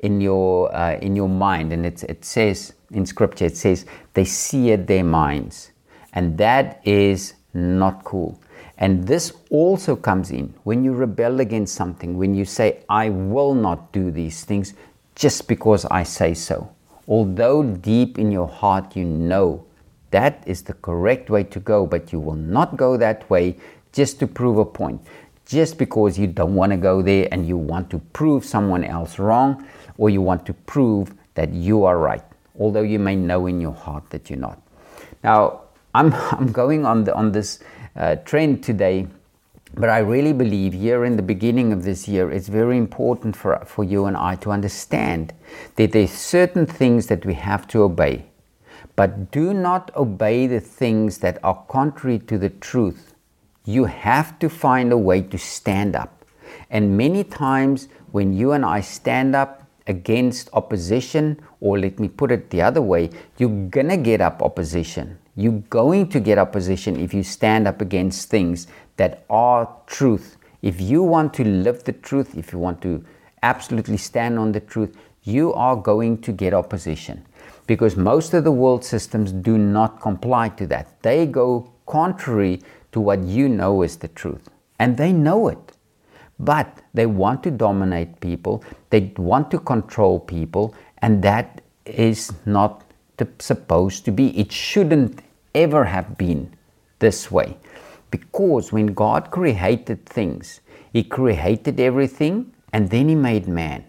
in 0.00 0.20
your 0.20 0.74
uh, 0.74 0.96
in 0.96 1.14
your 1.14 1.28
mind. 1.28 1.72
And 1.72 1.86
it 1.86 2.02
it 2.04 2.24
says 2.24 2.72
in 2.90 3.06
scripture 3.06 3.46
it 3.46 3.56
says 3.56 3.86
they 4.14 4.24
seared 4.24 4.86
their 4.86 5.04
minds. 5.04 5.70
And 6.12 6.36
that 6.38 6.80
is 6.84 7.34
not 7.54 8.04
cool. 8.04 8.38
And 8.78 9.06
this 9.06 9.32
also 9.50 9.94
comes 9.94 10.30
in 10.30 10.54
when 10.64 10.84
you 10.84 10.92
rebel 10.92 11.40
against 11.40 11.74
something, 11.74 12.18
when 12.18 12.34
you 12.34 12.44
say, 12.44 12.80
I 12.88 13.10
will 13.10 13.54
not 13.54 13.92
do 13.92 14.10
these 14.10 14.44
things 14.44 14.74
just 15.14 15.46
because 15.46 15.84
I 15.84 16.02
say 16.02 16.34
so. 16.34 16.70
Although 17.08 17.62
deep 17.62 18.18
in 18.18 18.30
your 18.30 18.48
heart 18.48 18.96
you 18.96 19.04
know 19.04 19.64
that 20.12 20.44
is 20.46 20.62
the 20.62 20.74
correct 20.74 21.30
way 21.30 21.42
to 21.44 21.58
go, 21.58 21.86
but 21.86 22.12
you 22.12 22.20
will 22.20 22.36
not 22.36 22.76
go 22.76 22.96
that 22.98 23.28
way 23.28 23.56
just 23.92 24.18
to 24.20 24.26
prove 24.26 24.58
a 24.58 24.64
point, 24.64 25.00
just 25.46 25.78
because 25.78 26.18
you 26.18 26.26
don't 26.26 26.54
want 26.54 26.70
to 26.70 26.76
go 26.76 27.02
there 27.02 27.28
and 27.32 27.48
you 27.48 27.56
want 27.56 27.90
to 27.90 27.98
prove 28.12 28.44
someone 28.44 28.84
else 28.84 29.18
wrong 29.18 29.66
or 29.96 30.10
you 30.10 30.20
want 30.20 30.46
to 30.46 30.52
prove 30.52 31.14
that 31.34 31.52
you 31.52 31.84
are 31.84 31.98
right, 31.98 32.22
although 32.60 32.82
you 32.82 32.98
may 32.98 33.16
know 33.16 33.46
in 33.46 33.60
your 33.60 33.72
heart 33.72 34.08
that 34.10 34.28
you're 34.28 34.38
not. 34.38 34.60
Now, 35.24 35.62
I'm, 35.94 36.12
I'm 36.30 36.52
going 36.52 36.84
on, 36.84 37.04
the, 37.04 37.14
on 37.14 37.32
this 37.32 37.60
uh, 37.96 38.16
trend 38.16 38.62
today 38.62 39.08
But 39.74 39.88
I 39.88 39.98
really 39.98 40.34
believe 40.34 40.74
here 40.74 41.04
in 41.04 41.16
the 41.16 41.22
beginning 41.22 41.72
of 41.72 41.82
this 41.82 42.06
year, 42.06 42.30
it's 42.30 42.48
very 42.48 42.76
important 42.76 43.34
for, 43.34 43.62
for 43.64 43.84
you 43.84 44.04
and 44.04 44.16
I 44.16 44.34
to 44.36 44.50
understand 44.50 45.32
that 45.76 45.92
there's 45.92 46.12
certain 46.12 46.66
things 46.66 47.06
that 47.06 47.24
we 47.24 47.34
have 47.34 47.66
to 47.68 47.82
obey. 47.82 48.26
But 48.96 49.30
do 49.30 49.54
not 49.54 49.90
obey 49.96 50.46
the 50.46 50.60
things 50.60 51.18
that 51.18 51.38
are 51.42 51.64
contrary 51.68 52.18
to 52.20 52.36
the 52.36 52.50
truth. 52.50 53.14
You 53.64 53.86
have 53.86 54.38
to 54.40 54.50
find 54.50 54.92
a 54.92 54.98
way 54.98 55.22
to 55.22 55.38
stand 55.38 55.96
up. 55.96 56.26
And 56.68 56.98
many 56.98 57.24
times 57.24 57.88
when 58.10 58.34
you 58.34 58.52
and 58.52 58.66
I 58.66 58.82
stand 58.82 59.34
up 59.34 59.66
against 59.86 60.50
opposition, 60.52 61.40
or 61.60 61.78
let 61.78 61.98
me 61.98 62.08
put 62.08 62.30
it 62.30 62.50
the 62.50 62.60
other 62.60 62.82
way, 62.82 63.10
you're 63.38 63.68
gonna 63.70 63.96
get 63.96 64.20
up 64.20 64.42
opposition. 64.42 65.18
You're 65.34 65.62
going 65.70 66.08
to 66.10 66.20
get 66.20 66.36
opposition 66.36 67.00
if 67.00 67.14
you 67.14 67.22
stand 67.22 67.66
up 67.66 67.80
against 67.80 68.28
things 68.28 68.66
that 69.02 69.24
are 69.28 69.68
truth. 69.88 70.36
If 70.62 70.80
you 70.80 71.02
want 71.02 71.34
to 71.34 71.44
live 71.44 71.82
the 71.82 71.92
truth, 72.08 72.36
if 72.38 72.52
you 72.52 72.60
want 72.60 72.80
to 72.82 73.04
absolutely 73.42 73.96
stand 73.96 74.38
on 74.38 74.52
the 74.52 74.60
truth, 74.60 74.96
you 75.24 75.52
are 75.54 75.74
going 75.74 76.18
to 76.26 76.30
get 76.30 76.54
opposition 76.54 77.26
because 77.66 77.96
most 77.96 78.32
of 78.32 78.44
the 78.44 78.52
world 78.52 78.84
systems 78.84 79.32
do 79.32 79.58
not 79.58 80.00
comply 80.00 80.48
to 80.50 80.68
that. 80.68 81.02
They 81.02 81.26
go 81.26 81.72
contrary 81.86 82.62
to 82.92 83.00
what 83.00 83.24
you 83.24 83.48
know 83.48 83.82
is 83.82 83.96
the 83.96 84.06
truth, 84.06 84.48
and 84.78 84.96
they 84.96 85.12
know 85.12 85.48
it. 85.48 85.72
But 86.38 86.78
they 86.94 87.06
want 87.06 87.42
to 87.42 87.50
dominate 87.50 88.20
people, 88.20 88.62
they 88.90 89.12
want 89.16 89.50
to 89.50 89.58
control 89.58 90.20
people, 90.20 90.76
and 90.98 91.22
that 91.24 91.62
is 91.86 92.32
not 92.46 92.84
supposed 93.40 94.04
to 94.04 94.12
be. 94.12 94.38
It 94.38 94.52
shouldn't 94.52 95.22
ever 95.56 95.84
have 95.86 96.16
been 96.16 96.54
this 97.00 97.32
way. 97.32 97.56
Because 98.12 98.72
when 98.72 98.88
God 98.88 99.30
created 99.30 100.04
things, 100.06 100.60
He 100.92 101.02
created 101.02 101.80
everything 101.80 102.52
and 102.72 102.90
then 102.90 103.08
He 103.08 103.14
made 103.16 103.48
man. 103.48 103.84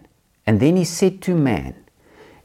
And 0.46 0.58
then 0.58 0.76
He 0.76 0.84
said 0.84 1.20
to 1.22 1.34
man, 1.36 1.84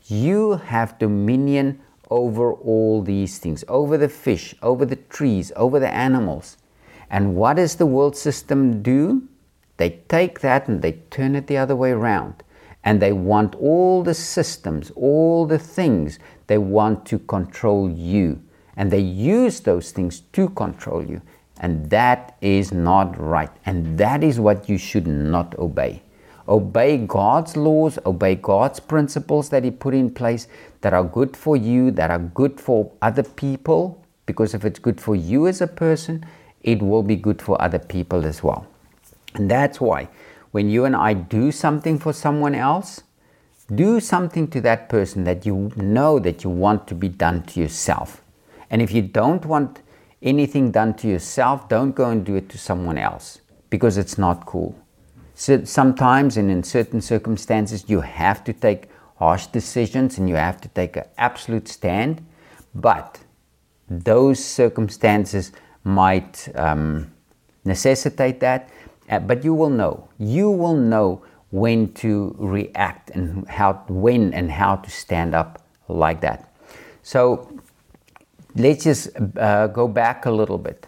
You 0.06 0.58
have 0.58 1.00
dominion 1.00 1.80
over 2.10 2.54
all 2.54 3.02
these 3.02 3.38
things, 3.38 3.64
over 3.68 3.98
the 3.98 4.10
fish, 4.10 4.54
over 4.62 4.86
the 4.86 4.98
trees, 4.98 5.52
over 5.56 5.80
the 5.80 5.94
animals. 5.94 6.58
And 7.10 7.36
what 7.36 7.56
does 7.56 7.76
the 7.76 7.86
world 7.86 8.18
system 8.18 8.84
do? 8.84 9.28
They 9.78 10.02
take 10.10 10.42
that 10.42 10.68
and 10.68 10.82
they 10.82 10.94
turn 11.10 11.36
it 11.36 11.48
the 11.48 11.58
other 11.58 11.76
way 11.76 11.92
around. 11.92 12.44
And 12.84 13.02
they 13.02 13.14
want 13.14 13.56
all 13.56 14.04
the 14.04 14.14
systems, 14.14 14.92
all 14.96 15.46
the 15.46 15.60
things, 15.60 16.20
they 16.48 16.58
want 16.58 17.06
to 17.08 17.20
control 17.20 17.90
you. 17.90 18.42
And 18.76 18.92
they 18.92 19.00
use 19.00 19.62
those 19.62 19.92
things 19.92 20.22
to 20.34 20.50
control 20.50 21.06
you. 21.06 21.22
And 21.60 21.90
that 21.90 22.38
is 22.42 22.72
not 22.72 23.20
right. 23.20 23.52
And 23.66 23.98
that 23.98 24.24
is 24.24 24.40
what 24.40 24.70
you 24.70 24.78
should 24.78 25.08
not 25.08 25.58
obey. 25.60 26.02
Obey 26.48 26.98
God's 26.98 27.56
laws, 27.56 28.00
obey 28.06 28.36
God's 28.36 28.80
principles 28.80 29.50
that 29.50 29.64
He 29.64 29.72
put 29.72 29.94
in 29.94 30.10
place 30.10 30.48
that 30.82 30.94
are 30.94 31.04
good 31.04 31.38
for 31.38 31.56
you, 31.56 31.92
that 31.92 32.10
are 32.10 32.20
good 32.20 32.60
for 32.60 32.92
other 33.02 33.24
people. 33.24 34.04
Because 34.26 34.54
if 34.54 34.66
it's 34.66 34.80
good 34.80 35.00
for 35.00 35.16
you 35.16 35.48
as 35.48 35.62
a 35.62 35.68
person, 35.68 36.26
it 36.62 36.82
will 36.82 37.04
be 37.04 37.16
good 37.16 37.42
for 37.42 37.62
other 37.62 37.80
people 37.80 38.26
as 38.26 38.44
well. 38.44 38.68
And 39.36 39.50
that's 39.50 39.80
why 39.80 40.10
when 40.52 40.70
you 40.70 40.86
and 40.86 40.96
I 40.96 41.14
do 41.14 41.52
something 41.52 42.00
for 42.00 42.14
someone 42.14 42.56
else, 42.56 43.04
do 43.74 44.00
something 44.00 44.48
to 44.48 44.62
that 44.62 44.90
person 44.90 45.24
that 45.26 45.46
you 45.46 45.72
know 45.76 46.18
that 46.20 46.44
you 46.44 46.50
want 46.50 46.88
to 46.88 46.96
be 46.96 47.08
done 47.08 47.44
to 47.44 47.60
yourself. 47.60 48.24
And 48.72 48.82
if 48.82 48.92
you 48.92 49.04
don't 49.04 49.46
want 49.46 49.82
anything 50.22 50.72
done 50.72 50.94
to 50.96 51.08
yourself, 51.08 51.70
don't 51.70 51.96
go 51.96 52.10
and 52.10 52.26
do 52.26 52.36
it 52.36 52.50
to 52.50 52.58
someone 52.58 52.98
else 52.98 53.42
because 53.70 53.98
it's 53.98 54.18
not 54.18 54.46
cool. 54.46 54.76
So 55.36 55.64
sometimes 55.64 56.36
and 56.38 56.52
in 56.52 56.64
certain 56.64 57.02
circumstances, 57.02 57.86
you 57.88 58.02
have 58.02 58.44
to 58.44 58.54
take 58.54 58.90
harsh 59.16 59.48
decisions 59.48 60.18
and 60.18 60.28
you 60.28 60.36
have 60.36 60.60
to 60.62 60.68
take 60.70 60.98
an 60.98 61.06
absolute 61.18 61.68
stand. 61.68 62.26
But 62.76 63.20
those 63.90 64.44
circumstances 64.44 65.52
might 65.84 66.50
um, 66.56 67.12
necessitate 67.66 68.40
that. 68.42 68.70
Uh, 69.10 69.20
but 69.20 69.44
you 69.44 69.54
will 69.54 69.70
know. 69.70 70.10
You 70.18 70.52
will 70.52 70.76
know 70.76 71.24
when 71.52 71.94
to 71.94 72.36
react 72.38 73.10
and 73.12 73.48
how 73.48 73.74
when 73.88 74.34
and 74.34 74.52
how 74.52 74.76
to 74.76 74.92
stand 74.92 75.34
up 75.34 75.66
like 75.88 76.22
that. 76.22 76.54
So 77.02 77.50
let's 78.60 78.84
just 78.84 79.10
uh, 79.38 79.68
go 79.68 79.88
back 79.88 80.26
a 80.26 80.32
little 80.32 80.58
bit. 80.58 80.88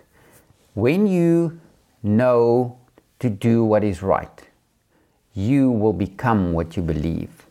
When 0.74 1.08
you 1.08 1.60
know 2.04 2.78
to 3.20 3.30
do 3.30 3.64
what 3.64 3.84
is 3.84 4.02
right, 4.04 4.48
you 5.34 5.72
will 5.72 5.94
become 5.94 6.54
what 6.54 6.76
you 6.76 6.84
believe. 6.84 7.46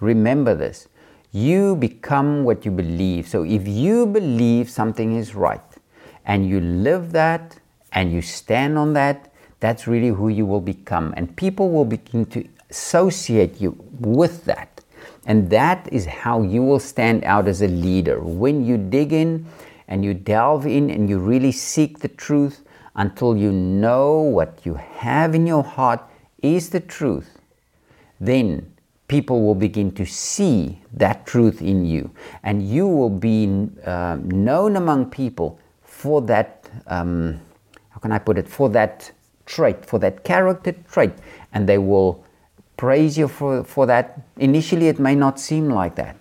Remember 0.00 0.54
this. 0.54 0.88
You 1.32 1.76
become 1.76 2.44
what 2.44 2.64
you 2.64 2.70
believe. 2.70 3.26
So 3.26 3.44
if 3.44 3.66
you 3.66 4.06
believe 4.06 4.68
something 4.68 5.16
is 5.16 5.34
right 5.34 5.60
and 6.26 6.46
you 6.46 6.60
live 6.60 7.12
that 7.12 7.58
and 7.92 8.12
you 8.12 8.20
stand 8.20 8.76
on 8.76 8.92
that, 8.94 9.32
that's 9.60 9.86
really 9.86 10.08
who 10.08 10.28
you 10.28 10.44
will 10.44 10.60
become. 10.60 11.14
And 11.16 11.34
people 11.36 11.70
will 11.70 11.84
begin 11.84 12.26
to 12.26 12.46
associate 12.68 13.60
you 13.60 13.76
with 14.00 14.44
that. 14.44 14.71
And 15.26 15.50
that 15.50 15.88
is 15.92 16.06
how 16.06 16.42
you 16.42 16.62
will 16.62 16.80
stand 16.80 17.24
out 17.24 17.46
as 17.46 17.62
a 17.62 17.68
leader. 17.68 18.20
When 18.20 18.64
you 18.64 18.76
dig 18.76 19.12
in 19.12 19.46
and 19.86 20.04
you 20.04 20.14
delve 20.14 20.66
in 20.66 20.90
and 20.90 21.08
you 21.08 21.18
really 21.18 21.52
seek 21.52 22.00
the 22.00 22.08
truth 22.08 22.64
until 22.96 23.36
you 23.36 23.52
know 23.52 24.20
what 24.20 24.60
you 24.64 24.74
have 24.74 25.34
in 25.34 25.46
your 25.46 25.62
heart 25.62 26.00
is 26.42 26.70
the 26.70 26.80
truth, 26.80 27.38
then 28.20 28.72
people 29.08 29.42
will 29.42 29.54
begin 29.54 29.92
to 29.92 30.04
see 30.06 30.80
that 30.92 31.26
truth 31.26 31.62
in 31.62 31.84
you. 31.84 32.10
And 32.42 32.66
you 32.66 32.86
will 32.86 33.10
be 33.10 33.68
uh, 33.84 34.18
known 34.22 34.76
among 34.76 35.10
people 35.10 35.58
for 35.82 36.22
that, 36.22 36.68
um, 36.86 37.40
how 37.90 37.98
can 38.00 38.10
I 38.10 38.18
put 38.18 38.38
it, 38.38 38.48
for 38.48 38.68
that 38.70 39.12
trait, 39.46 39.84
for 39.86 39.98
that 40.00 40.24
character 40.24 40.72
trait. 40.90 41.12
And 41.52 41.68
they 41.68 41.78
will 41.78 42.24
praise 42.82 43.16
you 43.16 43.28
for, 43.28 43.62
for 43.62 43.86
that. 43.86 44.20
Initially, 44.38 44.88
it 44.88 44.98
may 44.98 45.14
not 45.14 45.38
seem 45.38 45.68
like 45.70 45.94
that, 45.94 46.16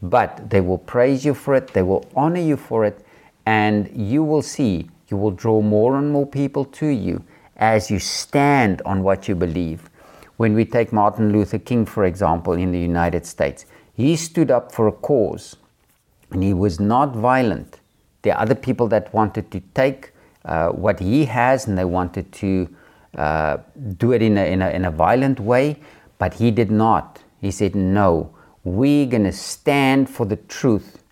but 0.00 0.48
they 0.48 0.62
will 0.62 0.78
praise 0.78 1.22
you 1.22 1.34
for 1.34 1.54
it, 1.54 1.74
they 1.74 1.82
will 1.82 2.08
honor 2.16 2.40
you 2.40 2.56
for 2.56 2.86
it, 2.86 3.04
and 3.44 3.90
you 3.94 4.24
will 4.24 4.40
see 4.40 4.88
you 5.08 5.18
will 5.18 5.30
draw 5.30 5.60
more 5.60 5.98
and 5.98 6.10
more 6.10 6.26
people 6.26 6.64
to 6.64 6.86
you 6.86 7.22
as 7.56 7.90
you 7.90 7.98
stand 7.98 8.80
on 8.86 9.02
what 9.02 9.28
you 9.28 9.34
believe. 9.34 9.90
When 10.38 10.54
we 10.54 10.64
take 10.64 10.94
Martin 10.94 11.30
Luther 11.30 11.58
King, 11.58 11.84
for 11.84 12.06
example, 12.06 12.54
in 12.54 12.72
the 12.72 12.80
United 12.80 13.26
States, 13.26 13.66
he 13.92 14.16
stood 14.16 14.50
up 14.50 14.72
for 14.72 14.88
a 14.88 14.92
cause 14.92 15.56
and 16.30 16.42
he 16.42 16.54
was 16.54 16.80
not 16.80 17.14
violent. 17.14 17.80
There 18.22 18.34
are 18.34 18.40
other 18.40 18.54
people 18.54 18.88
that 18.88 19.12
wanted 19.12 19.50
to 19.50 19.60
take 19.74 20.12
uh, 20.46 20.68
what 20.68 21.00
he 21.00 21.26
has 21.26 21.66
and 21.66 21.76
they 21.76 21.84
wanted 21.84 22.32
to 22.32 22.74
uh, 23.14 23.56
do 23.96 24.12
it 24.12 24.22
in 24.22 24.36
a, 24.38 24.44
in, 24.44 24.62
a, 24.62 24.70
in 24.70 24.84
a 24.84 24.90
violent 24.90 25.40
way, 25.40 25.76
but 26.18 26.34
he 26.34 26.50
did 26.50 26.70
not. 26.70 27.20
He 27.40 27.50
said, 27.50 27.74
No, 27.74 28.34
we're 28.64 29.06
going 29.06 29.24
to 29.24 29.32
stand 29.32 30.10
for 30.10 30.26
the 30.26 30.36
truth. 30.36 31.02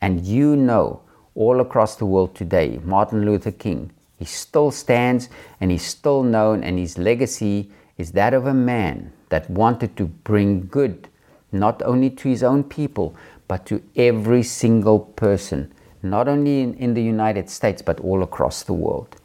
And 0.00 0.24
you 0.24 0.56
know, 0.56 1.02
all 1.34 1.60
across 1.60 1.96
the 1.96 2.06
world 2.06 2.34
today, 2.34 2.80
Martin 2.84 3.24
Luther 3.24 3.52
King, 3.52 3.92
he 4.18 4.24
still 4.24 4.70
stands 4.70 5.28
and 5.60 5.70
he's 5.70 5.84
still 5.84 6.22
known, 6.22 6.64
and 6.64 6.78
his 6.78 6.98
legacy 6.98 7.70
is 7.98 8.12
that 8.12 8.34
of 8.34 8.46
a 8.46 8.54
man 8.54 9.12
that 9.28 9.48
wanted 9.50 9.96
to 9.96 10.06
bring 10.06 10.66
good 10.66 11.08
not 11.52 11.82
only 11.82 12.10
to 12.10 12.28
his 12.28 12.42
own 12.42 12.64
people, 12.64 13.14
but 13.48 13.66
to 13.66 13.82
every 13.94 14.42
single 14.42 14.98
person, 14.98 15.72
not 16.02 16.28
only 16.28 16.60
in, 16.60 16.74
in 16.74 16.94
the 16.94 17.02
United 17.02 17.48
States, 17.48 17.82
but 17.82 18.00
all 18.00 18.22
across 18.22 18.62
the 18.62 18.72
world. 18.72 19.16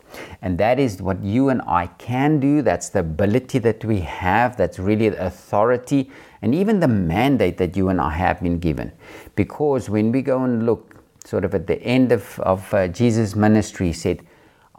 And 0.42 0.58
that 0.58 0.80
is 0.80 1.02
what 1.02 1.24
you 1.24 1.50
and 1.50 1.62
I 1.68 1.88
can 1.88 2.40
do. 2.40 2.62
That's 2.62 2.90
the 2.90 3.00
ability 3.00 3.60
that 3.60 3.84
we 3.86 4.00
have. 4.02 4.58
That's 4.58 4.80
really 4.80 5.10
the 5.10 5.26
authority 5.26 6.10
and 6.42 6.56
even 6.56 6.80
the 6.80 6.88
mandate 6.88 7.58
that 7.58 7.78
you 7.78 7.90
and 7.90 8.02
I 8.02 8.12
have 8.12 8.42
been 8.42 8.60
given. 8.60 8.92
Because 9.36 9.90
when 9.90 10.12
we 10.12 10.22
go 10.22 10.44
and 10.44 10.66
look 10.66 10.96
sort 11.24 11.46
of 11.46 11.54
at 11.54 11.68
the 11.68 11.82
end 11.84 12.12
of, 12.12 12.40
of 12.40 12.74
uh, 12.74 12.88
Jesus' 12.88 13.36
ministry, 13.36 13.88
he 13.88 13.94
said, 13.94 14.26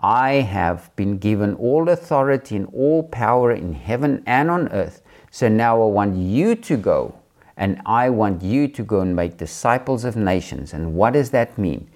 I 0.02 0.34
have 0.34 0.94
been 0.96 1.18
given 1.18 1.54
all 1.54 1.88
authority 1.88 2.56
and 2.56 2.66
all 2.72 3.04
power 3.04 3.52
in 3.52 3.72
heaven 3.72 4.24
and 4.26 4.50
on 4.50 4.68
earth. 4.72 5.02
So 5.30 5.48
now 5.48 5.80
I 5.80 5.86
want 5.86 6.16
you 6.16 6.56
to 6.56 6.76
go 6.76 7.14
and 7.56 7.80
I 7.86 8.10
want 8.10 8.42
you 8.42 8.66
to 8.66 8.82
go 8.82 9.00
and 9.00 9.14
make 9.14 9.36
disciples 9.36 10.04
of 10.04 10.16
nations. 10.16 10.72
And 10.72 10.94
what 10.94 11.12
does 11.12 11.30
that 11.30 11.56
mean? 11.56 11.88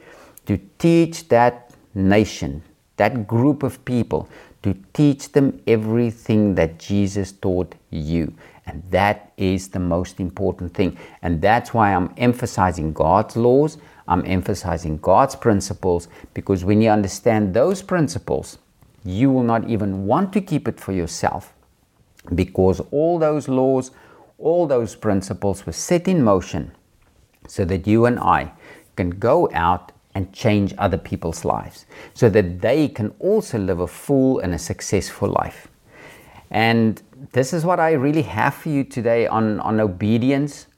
To 0.47 0.61
teach 0.79 1.29
that 1.29 1.73
nation 1.95 2.63
that 2.97 3.27
group 3.27 3.63
of 3.63 3.85
people, 3.85 4.29
to 4.63 4.75
teach 4.93 5.33
them 5.33 5.61
everything 5.67 6.55
that 6.57 6.79
Jesus 6.79 7.33
taught 7.33 7.75
you. 7.91 8.33
And 8.67 8.83
that 8.91 9.33
is 9.37 9.69
the 9.69 9.79
most 9.79 10.19
important 10.19 10.75
thing. 10.75 10.97
And 11.23 11.41
that's 11.41 11.73
why 11.73 11.95
I'm 11.95 12.13
emphasizing 12.17 12.93
God's 12.93 13.37
laws, 13.37 13.79
I'm 14.09 14.25
emphasizing 14.27 14.99
God's 14.99 15.37
principles, 15.37 16.09
because 16.35 16.65
when 16.65 16.83
you 16.83 16.91
understand 16.91 17.55
those 17.55 17.83
principles, 17.83 18.59
you 19.05 19.31
will 19.31 19.45
not 19.45 19.69
even 19.69 20.07
want 20.07 20.33
to 20.33 20.41
keep 20.41 20.67
it 20.67 20.81
for 20.81 20.93
yourself 20.93 21.53
because 22.35 22.81
all 22.91 23.19
those 23.19 23.49
laws, 23.49 23.93
all 24.39 24.67
those 24.67 24.97
principles 24.97 25.65
were 25.65 25.73
set 25.73 26.09
in 26.09 26.23
motion 26.23 26.73
so 27.47 27.65
that 27.65 27.87
you 27.87 28.07
and 28.07 28.19
I 28.19 28.53
can 28.97 29.11
go 29.11 29.49
out 29.53 29.93
and 30.17 30.33
change 30.33 30.73
other 30.79 30.97
people's 30.97 31.45
lives 31.45 31.85
so 32.15 32.31
that 32.31 32.63
they 32.63 32.89
can 32.89 33.15
also 33.19 33.59
live 33.59 33.81
a 33.81 33.87
full 33.87 34.39
and 34.39 34.55
a 34.55 34.59
successful 34.59 35.29
life. 35.29 35.69
And 36.51 37.03
this 37.33 37.53
is 37.53 37.67
what 37.67 37.81
I 37.81 37.93
really 37.93 38.23
have 38.23 38.55
for 38.55 38.71
you 38.71 38.83
today 38.83 39.27
on, 39.27 39.61
on 39.61 39.79
obedience. 39.79 40.69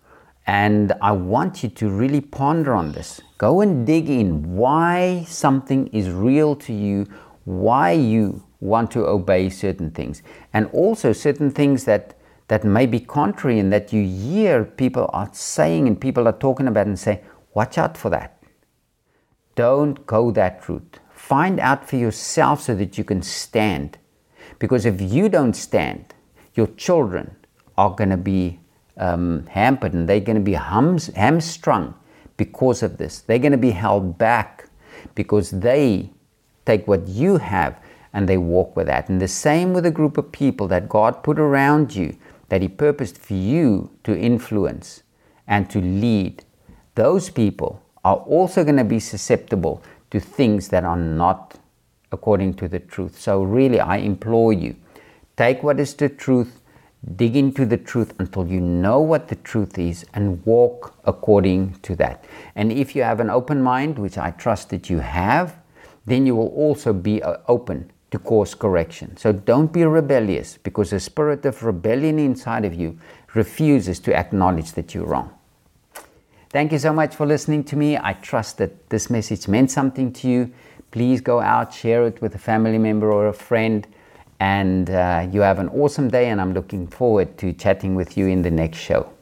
And 0.48 0.92
I 1.01 1.12
want 1.12 1.62
you 1.62 1.68
to 1.68 1.88
really 1.88 2.20
ponder 2.20 2.74
on 2.74 2.90
this. 2.90 3.20
Go 3.37 3.61
and 3.61 3.87
dig 3.87 4.11
in 4.11 4.57
why 4.57 5.24
something 5.29 5.87
is 5.88 6.11
real 6.11 6.57
to 6.57 6.72
you, 6.72 7.07
why 7.44 7.92
you 7.92 8.42
want 8.59 8.90
to 8.90 9.07
obey 9.07 9.51
certain 9.51 9.92
things, 9.92 10.24
and 10.53 10.66
also 10.72 11.12
certain 11.12 11.53
things 11.53 11.85
that, 11.85 12.18
that 12.48 12.64
may 12.64 12.87
be 12.87 12.98
contrary 12.98 13.61
and 13.61 13.72
that 13.72 13.92
you 13.92 14.03
hear 14.05 14.64
people 14.64 15.09
are 15.12 15.31
saying 15.33 15.87
and 15.87 16.01
people 16.01 16.27
are 16.27 16.38
talking 16.38 16.66
about 16.66 16.88
and 16.88 16.98
say, 16.98 17.22
watch 17.55 17.79
out 17.79 17.96
for 17.96 18.11
that. 18.11 18.38
Don't 19.59 20.07
go 20.07 20.31
that 20.31 20.68
route. 20.68 21.01
Find 21.11 21.59
out 21.59 21.88
for 21.90 21.97
yourself 21.97 22.61
so 22.61 22.77
that 22.77 22.97
you 22.97 23.03
can 23.03 23.23
stand. 23.23 23.99
Because 24.61 24.87
if 24.87 25.01
you 25.01 25.29
don't 25.29 25.55
stand, 25.55 26.14
your 26.55 26.68
children 26.77 27.35
are 27.77 27.90
going 27.90 28.11
to 28.11 28.16
be 28.16 28.61
um, 28.99 29.47
hampered 29.47 29.94
and 29.94 30.09
they're 30.09 30.21
going 30.21 30.38
to 30.38 30.44
be 30.44 30.55
hums, 30.55 31.09
hamstrung 31.09 31.97
because 32.37 32.85
of 32.85 32.99
this. 32.99 33.23
They're 33.23 33.40
going 33.40 33.51
to 33.51 33.59
be 33.59 33.73
held 33.73 34.16
back 34.16 34.71
because 35.16 35.51
they 35.51 36.12
take 36.64 36.87
what 36.87 37.09
you 37.09 37.38
have 37.38 37.83
and 38.12 38.29
they 38.29 38.38
walk 38.38 38.77
with 38.77 38.87
that. 38.87 39.09
And 39.09 39.21
the 39.21 39.27
same 39.27 39.73
with 39.73 39.85
a 39.85 39.90
group 39.90 40.18
of 40.18 40.31
people 40.31 40.68
that 40.68 40.88
God 40.88 41.25
put 41.25 41.40
around 41.40 41.97
you, 41.97 42.16
that 42.49 42.62
He 42.62 42.68
purposed 42.68 43.18
for 43.18 43.35
you 43.35 43.90
to 44.05 44.16
influence 44.16 45.03
and 45.49 45.68
to 45.71 45.81
lead. 45.81 46.44
Those 46.94 47.29
people 47.29 47.83
are 48.09 48.16
also 48.16 48.64
going 48.64 48.79
to 48.79 48.85
be 48.85 48.99
susceptible 48.99 49.83
to 50.11 50.18
things 50.18 50.68
that 50.68 50.83
are 50.83 50.97
not 50.97 51.59
according 52.11 52.55
to 52.55 52.66
the 52.66 52.79
truth. 52.79 53.21
So, 53.21 53.42
really, 53.42 53.81
I 53.81 53.99
implore 53.99 54.55
you 54.55 54.77
take 55.37 55.62
what 55.62 55.79
is 55.79 55.92
the 55.92 56.09
truth, 56.09 56.62
dig 57.16 57.37
into 57.37 57.66
the 57.66 57.77
truth 57.77 58.14
until 58.18 58.47
you 58.47 58.61
know 58.61 58.99
what 58.99 59.29
the 59.29 59.37
truth 59.37 59.79
is, 59.79 60.07
and 60.14 60.44
walk 60.47 60.94
according 61.05 61.75
to 61.83 61.94
that. 61.97 62.25
And 62.55 62.73
if 62.73 62.97
you 62.97 63.03
have 63.03 63.21
an 63.21 63.29
open 63.29 63.62
mind, 63.62 63.99
which 63.99 64.16
I 64.16 64.31
trust 64.31 64.71
that 64.71 64.88
you 64.88 65.01
have, 65.01 65.59
then 66.07 66.25
you 66.25 66.35
will 66.35 66.49
also 66.49 66.94
be 66.94 67.23
uh, 67.23 67.37
open 67.47 67.92
to 68.11 68.18
course 68.18 68.55
correction. 68.55 69.18
So 69.18 69.33
don't 69.33 69.71
be 69.71 69.85
rebellious 69.85 70.57
because 70.57 70.90
the 70.90 71.01
spirit 71.01 71.44
of 71.44 71.62
rebellion 71.62 72.18
inside 72.18 72.64
of 72.64 72.73
you 72.73 72.99
refuses 73.35 74.01
to 74.01 74.16
acknowledge 74.16 74.73
that 74.73 74.94
you're 74.94 75.05
wrong. 75.05 75.38
Thank 76.50 76.72
you 76.72 76.78
so 76.78 76.94
much 76.94 77.14
for 77.14 77.26
listening 77.26 77.62
to 77.64 77.76
me. 77.76 77.98
I 77.98 78.14
trust 78.14 78.56
that 78.56 78.88
this 78.88 79.11
message 79.11 79.48
meant 79.48 79.70
something 79.70 80.14
to 80.14 80.28
you. 80.28 80.50
Please 80.92 81.20
go 81.20 81.40
out, 81.40 81.74
share 81.74 82.06
it 82.06 82.22
with 82.22 82.34
a 82.34 82.38
family 82.38 82.78
member 82.78 83.12
or 83.12 83.28
a 83.28 83.34
friend, 83.34 83.87
and 84.40 84.88
uh, 84.88 85.28
you 85.30 85.42
have 85.42 85.58
an 85.58 85.68
awesome 85.68 86.08
day. 86.08 86.30
And 86.30 86.40
I'm 86.40 86.54
looking 86.54 86.87
forward 86.87 87.37
to 87.38 87.52
chatting 87.52 87.94
with 87.94 88.16
you 88.16 88.28
in 88.28 88.40
the 88.40 88.50
next 88.50 88.78
show. 88.78 89.12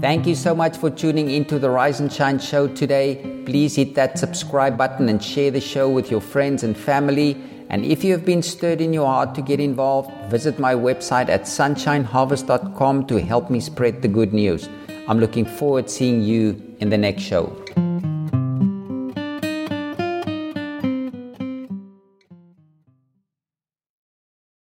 Thank 0.00 0.26
you 0.26 0.36
so 0.36 0.54
much 0.54 0.76
for 0.76 0.88
tuning 0.88 1.30
into 1.30 1.58
the 1.58 1.68
Rise 1.68 1.98
and 1.98 2.12
Shine 2.12 2.38
show 2.38 2.68
today. 2.68 3.42
Please 3.44 3.74
hit 3.74 3.96
that 3.96 4.20
subscribe 4.20 4.78
button 4.78 5.08
and 5.08 5.22
share 5.22 5.50
the 5.50 5.60
show 5.60 5.90
with 5.90 6.12
your 6.12 6.20
friends 6.20 6.62
and 6.62 6.76
family. 6.76 7.36
And 7.70 7.84
if 7.84 8.02
you 8.02 8.12
have 8.12 8.24
been 8.24 8.42
stirred 8.42 8.80
in 8.80 8.92
your 8.92 9.06
heart 9.06 9.36
to 9.36 9.42
get 9.42 9.60
involved, 9.60 10.10
visit 10.28 10.58
my 10.58 10.74
website 10.74 11.28
at 11.28 11.42
sonshineharvest.com 11.42 13.06
to 13.06 13.20
help 13.20 13.48
me 13.48 13.60
spread 13.60 14.02
the 14.02 14.08
good 14.08 14.32
news. 14.32 14.68
I'm 15.06 15.20
looking 15.20 15.44
forward 15.44 15.86
to 15.86 15.92
seeing 15.92 16.22
you 16.22 16.60
in 16.80 16.90
the 16.90 16.98
next 16.98 17.22
show. 17.22 17.56